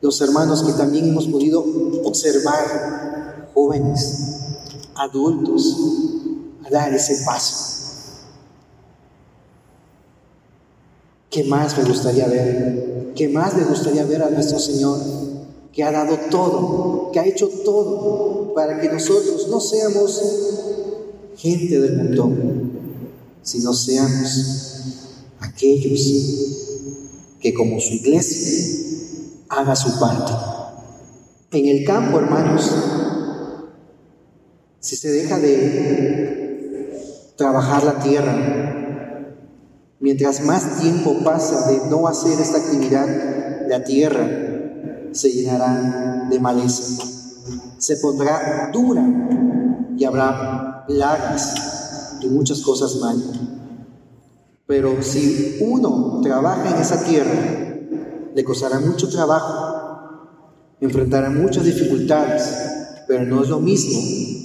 los 0.04 0.20
hermanos 0.20 0.62
que 0.64 0.74
también 0.74 1.08
hemos 1.08 1.28
podido 1.28 1.64
observar, 2.04 3.50
jóvenes, 3.54 4.20
adultos, 4.96 5.78
a 6.66 6.70
dar 6.70 6.94
ese 6.94 7.24
paso 7.26 7.72
¿Qué 11.30 11.46
más 11.46 11.78
me 11.78 11.86
gustaría 11.86 12.28
ver? 12.28 13.14
¿Qué 13.16 13.30
más 13.30 13.58
le 13.58 13.64
gustaría 13.64 14.04
ver 14.04 14.22
a 14.24 14.30
nuestro 14.30 14.60
Señor? 14.60 15.00
Que 15.72 15.84
ha 15.84 15.92
dado 15.92 16.20
todo, 16.30 17.10
que 17.12 17.20
ha 17.20 17.26
hecho 17.26 17.48
todo 17.64 18.54
para 18.54 18.82
que 18.82 18.90
nosotros 18.90 19.48
no 19.50 19.62
seamos 19.62 20.22
gente 21.38 21.80
del 21.80 21.98
mundo, 21.98 22.30
sino 23.42 23.74
seamos 23.74 24.82
aquellos 25.40 26.02
que 27.40 27.54
como 27.54 27.80
su 27.80 27.94
iglesia 27.94 28.83
haga 29.58 29.76
su 29.76 30.00
parte. 30.00 30.32
En 31.52 31.68
el 31.68 31.86
campo, 31.86 32.20
hermanos, 32.20 32.72
si 34.80 34.96
se 34.96 35.10
deja 35.12 35.40
de 35.40 37.34
trabajar 37.38 37.84
la 37.84 38.00
tierra, 38.00 38.74
Mientras 40.04 40.44
más 40.44 40.82
tiempo 40.82 41.24
pasa 41.24 41.72
de 41.72 41.90
no 41.90 42.10
hacer 42.10 42.38
esta 42.38 42.58
actividad, 42.58 43.08
la 43.70 43.86
tierra 43.86 44.28
se 45.14 45.32
llenará 45.32 46.28
de 46.30 46.40
maleza, 46.42 47.06
se 47.78 47.96
pondrá 47.96 48.70
dura 48.74 49.02
y 49.96 50.04
habrá 50.04 50.84
plagas 50.88 52.18
y 52.20 52.28
muchas 52.28 52.60
cosas 52.60 52.98
mal. 52.98 53.16
Pero 54.68 55.02
si 55.02 55.60
uno 55.62 56.20
trabaja 56.22 56.76
en 56.76 56.82
esa 56.82 57.02
tierra, 57.06 57.63
le 58.34 58.44
costará 58.44 58.80
mucho 58.80 59.10
trabajo, 59.10 60.76
enfrentará 60.82 61.30
muchas 61.30 61.66
dificultades, 61.66 62.44
pero 63.08 63.24
no 63.26 63.44
es 63.44 63.50
lo 63.50 63.60
mismo 63.60 64.00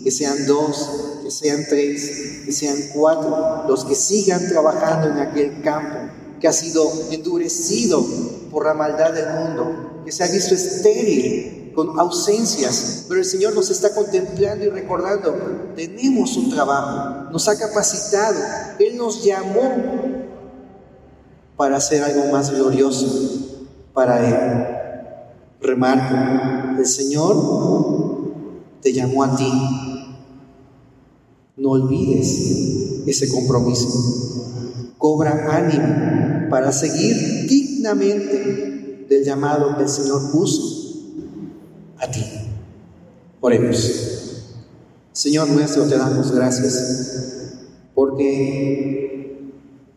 que 0.04 0.10
sean 0.10 0.46
dos 0.46 1.08
que 1.28 1.32
sean 1.32 1.66
tres, 1.68 2.42
que 2.46 2.52
sean 2.52 2.78
cuatro, 2.94 3.64
los 3.68 3.84
que 3.84 3.94
sigan 3.94 4.48
trabajando 4.48 5.08
en 5.08 5.18
aquel 5.18 5.60
campo 5.60 6.10
que 6.40 6.48
ha 6.48 6.52
sido 6.54 6.90
endurecido 7.10 8.02
por 8.50 8.64
la 8.64 8.72
maldad 8.72 9.12
del 9.12 9.28
mundo, 9.34 10.02
que 10.06 10.10
se 10.10 10.24
ha 10.24 10.28
visto 10.28 10.54
estéril, 10.54 11.72
con 11.74 12.00
ausencias, 12.00 13.04
pero 13.08 13.20
el 13.20 13.26
Señor 13.26 13.54
nos 13.54 13.68
está 13.68 13.94
contemplando 13.94 14.64
y 14.64 14.70
recordando, 14.70 15.34
tenemos 15.76 16.34
un 16.38 16.50
trabajo, 16.50 17.30
nos 17.30 17.46
ha 17.46 17.58
capacitado, 17.58 18.38
Él 18.78 18.96
nos 18.96 19.22
llamó 19.22 19.70
para 21.58 21.76
hacer 21.76 22.02
algo 22.02 22.32
más 22.32 22.50
glorioso 22.50 23.47
para 23.98 24.24
Él. 24.28 24.76
Remarco, 25.60 26.78
el 26.78 26.86
Señor 26.86 27.34
te 28.80 28.92
llamó 28.92 29.24
a 29.24 29.34
ti 29.34 29.50
no 31.56 31.70
olvides 31.70 33.02
ese 33.08 33.28
compromiso. 33.28 33.88
Cobra 34.98 35.48
ánimo 35.50 36.48
para 36.48 36.70
seguir 36.70 37.48
dignamente 37.48 39.04
del 39.08 39.24
llamado 39.24 39.76
que 39.76 39.82
el 39.82 39.88
Señor 39.88 40.30
puso 40.30 40.94
a 41.96 42.08
ti. 42.08 42.24
Oremos. 43.40 44.46
Señor 45.10 45.50
nuestro, 45.50 45.88
te 45.88 45.98
damos 45.98 46.30
gracias 46.30 47.56
porque 47.96 49.40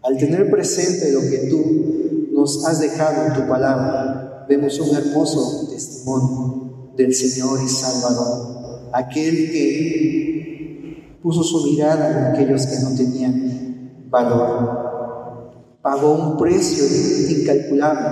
al 0.01 0.17
tener 0.17 0.49
presente 0.49 1.11
lo 1.11 1.21
que 1.21 1.37
tú 1.51 2.00
nos 2.41 2.65
has 2.65 2.79
dejado 2.79 3.27
en 3.27 3.33
tu 3.33 3.47
palabra, 3.47 4.45
vemos 4.49 4.79
un 4.79 4.95
hermoso 4.95 5.67
testimonio 5.69 6.91
del 6.97 7.13
Señor 7.13 7.59
y 7.63 7.69
Salvador, 7.69 8.89
aquel 8.93 9.51
que 9.51 11.19
puso 11.21 11.43
su 11.43 11.63
mirada 11.67 12.09
en 12.09 12.33
aquellos 12.33 12.65
que 12.65 12.79
no 12.79 12.95
tenían 12.95 14.07
valor. 14.09 15.77
Pagó 15.83 16.13
un 16.13 16.37
precio 16.37 16.83
incalculable 17.29 18.09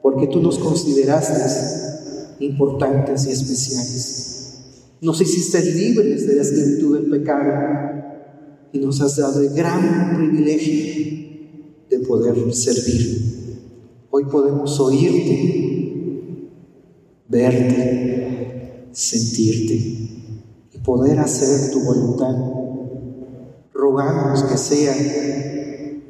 porque 0.00 0.28
tú 0.28 0.40
nos 0.40 0.58
consideraste 0.58 2.36
importantes 2.40 3.26
y 3.26 3.32
especiales. 3.32 4.58
Nos 5.02 5.20
hiciste 5.20 5.62
libres 5.62 6.26
de 6.26 6.36
la 6.36 6.42
esclavitud 6.42 6.98
del 6.98 7.10
pecado 7.10 7.52
y 8.72 8.78
nos 8.78 9.02
has 9.02 9.16
dado 9.16 9.42
el 9.42 9.50
gran 9.50 10.16
privilegio 10.16 11.25
de 11.88 11.98
poder 12.00 12.54
servir. 12.54 13.58
Hoy 14.10 14.24
podemos 14.24 14.78
oírte, 14.80 16.50
verte, 17.28 18.88
sentirte 18.92 20.06
poder 20.86 21.18
hacer 21.18 21.72
tu 21.72 21.80
voluntad. 21.80 22.34
Rogamos 23.74 24.44
que 24.44 24.56
sea 24.56 24.94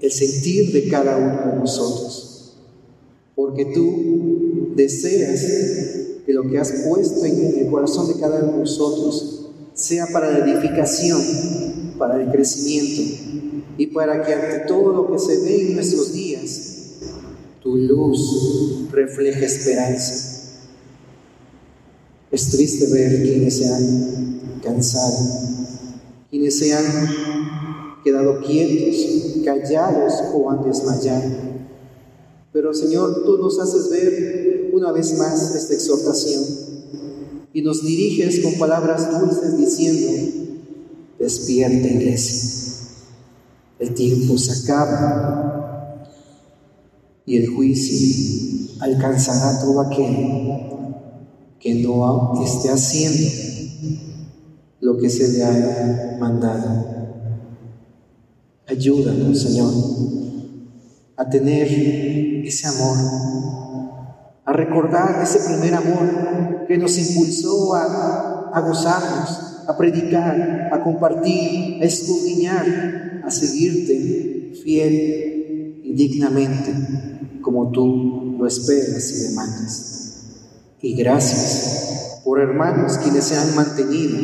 el 0.01 0.12
sentir 0.12 0.72
de 0.72 0.89
cada 0.89 1.16
uno 1.16 1.53
de 1.53 1.59
nosotros, 1.61 2.59
porque 3.35 3.64
tú 3.74 4.74
deseas 4.77 5.41
que 6.27 6.33
lo 6.33 6.43
que 6.49 6.59
has 6.59 6.70
puesto 6.87 7.24
en 7.24 7.59
el 7.59 7.70
corazón 7.70 8.09
de 8.09 8.20
cada 8.20 8.45
uno 8.45 8.53
de 8.53 8.59
nosotros 8.59 9.49
sea 9.72 10.07
para 10.12 10.31
la 10.31 10.45
edificación, 10.45 11.20
para 11.99 12.22
el 12.22 12.31
crecimiento 12.31 13.45
y 13.79 13.87
para 13.89 14.22
que 14.24 14.33
ante 14.33 14.66
todo 14.66 14.93
lo 14.93 15.12
que 15.12 15.18
se 15.18 15.39
ve 15.43 15.68
en 15.68 15.74
nuestros 15.74 16.12
días, 16.12 16.77
tu 17.62 17.77
luz 17.77 18.91
refleje 18.93 19.45
esperanza. 19.45 20.37
Es 22.31 22.51
triste 22.51 22.87
ver 22.93 23.22
quienes 23.22 23.57
se 23.59 23.68
han 23.68 24.61
cansado, 24.62 25.16
quienes 26.31 26.59
se 26.59 26.72
han 26.72 26.85
quedado 28.03 28.41
quietos, 28.41 29.43
callados 29.45 30.14
o 30.33 30.51
han 30.51 30.62
desmayado. 30.64 31.31
Pero 32.53 32.72
Señor, 32.72 33.24
tú 33.24 33.37
nos 33.39 33.59
haces 33.59 33.91
ver 33.91 34.70
una 34.72 34.93
vez 34.93 35.16
más 35.18 35.55
esta 35.55 35.74
exhortación 35.74 36.43
y 37.53 37.62
nos 37.62 37.83
diriges 37.83 38.41
con 38.41 38.55
palabras 38.55 39.20
dulces 39.20 39.57
diciendo, 39.59 40.12
despierta 41.18 41.89
iglesia, 41.89 42.86
el 43.79 43.95
tiempo 43.95 44.39
se 44.39 44.64
acaba 44.64 46.07
y 47.24 47.37
el 47.37 47.49
juicio 47.49 48.77
alcanzará 48.81 49.61
todo 49.61 49.81
aquel 49.81 50.66
que 51.59 51.74
no 51.83 52.43
esté 52.45 52.70
haciendo 52.70 53.29
lo 54.81 54.97
que 54.99 55.11
se 55.11 55.29
le 55.29 55.45
ha 55.45 56.16
mandado. 56.20 56.97
Ayúdanos, 58.68 59.41
Señor, 59.41 59.72
a 61.16 61.29
tener 61.29 61.66
ese 62.47 62.66
amor, 62.66 62.97
a 64.45 64.53
recordar 64.53 65.22
ese 65.22 65.41
primer 65.41 65.74
amor 65.74 66.66
que 66.68 66.79
nos 66.79 66.97
impulsó 66.99 67.74
a, 67.74 68.51
a 68.53 68.61
gozarnos, 68.61 69.45
a 69.67 69.77
predicar, 69.77 70.71
a 70.73 70.83
compartir, 70.83 71.83
a 71.83 71.85
escudriñar, 71.85 73.23
a 73.25 73.31
seguirte 73.31 74.53
fiel 74.62 75.81
y 75.83 75.95
dignamente 75.95 76.73
como 77.43 77.71
tú 77.71 78.37
lo 78.39 78.47
esperas 78.47 79.11
y 79.12 79.29
demandas. 79.29 79.97
Y 80.81 80.95
gracias 80.95 82.21
por 82.25 82.41
hermanos 82.41 82.99
quienes 82.99 83.25
se 83.25 83.37
han 83.37 83.55
mantenido 83.55 84.19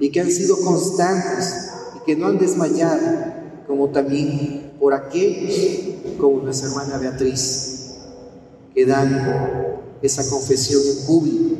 y 0.00 0.10
que 0.10 0.20
han 0.20 0.30
sido 0.30 0.60
constantes 0.60 1.70
y 1.96 2.04
que 2.04 2.16
no 2.16 2.26
han 2.26 2.38
desmayado, 2.38 3.00
como 3.66 3.90
también 3.90 4.72
por 4.80 4.94
aquellos, 4.94 5.54
como 6.18 6.42
nuestra 6.42 6.68
hermana 6.68 6.98
Beatriz, 6.98 7.94
que 8.74 8.84
dan 8.84 9.78
esa 10.02 10.28
confesión 10.28 10.82
en 10.84 11.06
público 11.06 11.56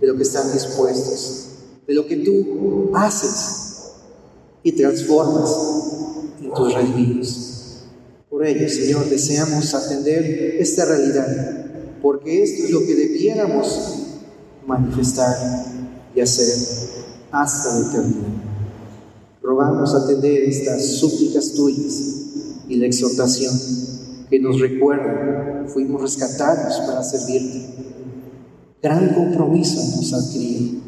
de 0.00 0.06
lo 0.06 0.16
que 0.16 0.22
están 0.22 0.52
dispuestos, 0.52 1.53
de 1.86 1.94
lo 1.94 2.06
que 2.06 2.16
tú 2.16 2.90
haces 2.94 3.92
y 4.62 4.72
transformas 4.72 5.50
en 6.40 6.52
tus 6.52 6.74
redimidos. 6.74 7.84
Por 8.30 8.44
ello, 8.46 8.68
Señor, 8.68 9.08
deseamos 9.08 9.74
atender 9.74 10.56
esta 10.58 10.84
realidad 10.84 11.64
porque 12.02 12.42
esto 12.42 12.64
es 12.64 12.70
lo 12.70 12.80
que 12.80 12.94
debiéramos 12.94 13.94
manifestar 14.66 15.34
y 16.14 16.20
hacer 16.20 16.90
hasta 17.30 17.78
la 17.78 17.88
eternidad. 17.88 18.28
Rogamos 19.42 19.94
atender 19.94 20.42
estas 20.42 20.84
súplicas 20.84 21.52
tuyas 21.52 22.24
y 22.68 22.76
la 22.76 22.86
exhortación 22.86 23.54
que 24.28 24.38
nos 24.38 24.60
recuerda, 24.60 25.64
fuimos 25.68 26.02
rescatados 26.02 26.80
para 26.86 27.02
servirte. 27.02 27.74
Gran 28.82 29.14
compromiso 29.14 29.80
nos 29.96 30.12
adquirido. 30.12 30.83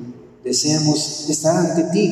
Deseamos 0.46 1.28
estar 1.28 1.56
ante 1.56 1.82
ti 1.92 2.08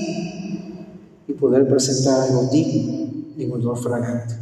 y 1.28 1.32
poder 1.34 1.68
presentar 1.68 2.22
algo 2.22 2.48
digno 2.50 3.08
en 3.38 3.52
olor 3.52 3.80
fragante. 3.80 4.34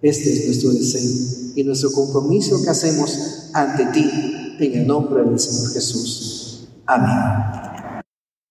Este 0.00 0.32
es 0.32 0.46
nuestro 0.46 0.70
deseo 0.72 1.52
y 1.54 1.62
nuestro 1.62 1.92
compromiso 1.92 2.62
que 2.64 2.70
hacemos 2.70 3.50
ante 3.52 3.84
ti, 3.92 4.10
en 4.60 4.80
el 4.80 4.86
nombre 4.86 5.24
del 5.24 5.38
Señor 5.38 5.70
Jesús. 5.74 6.68
Amén. 6.86 7.63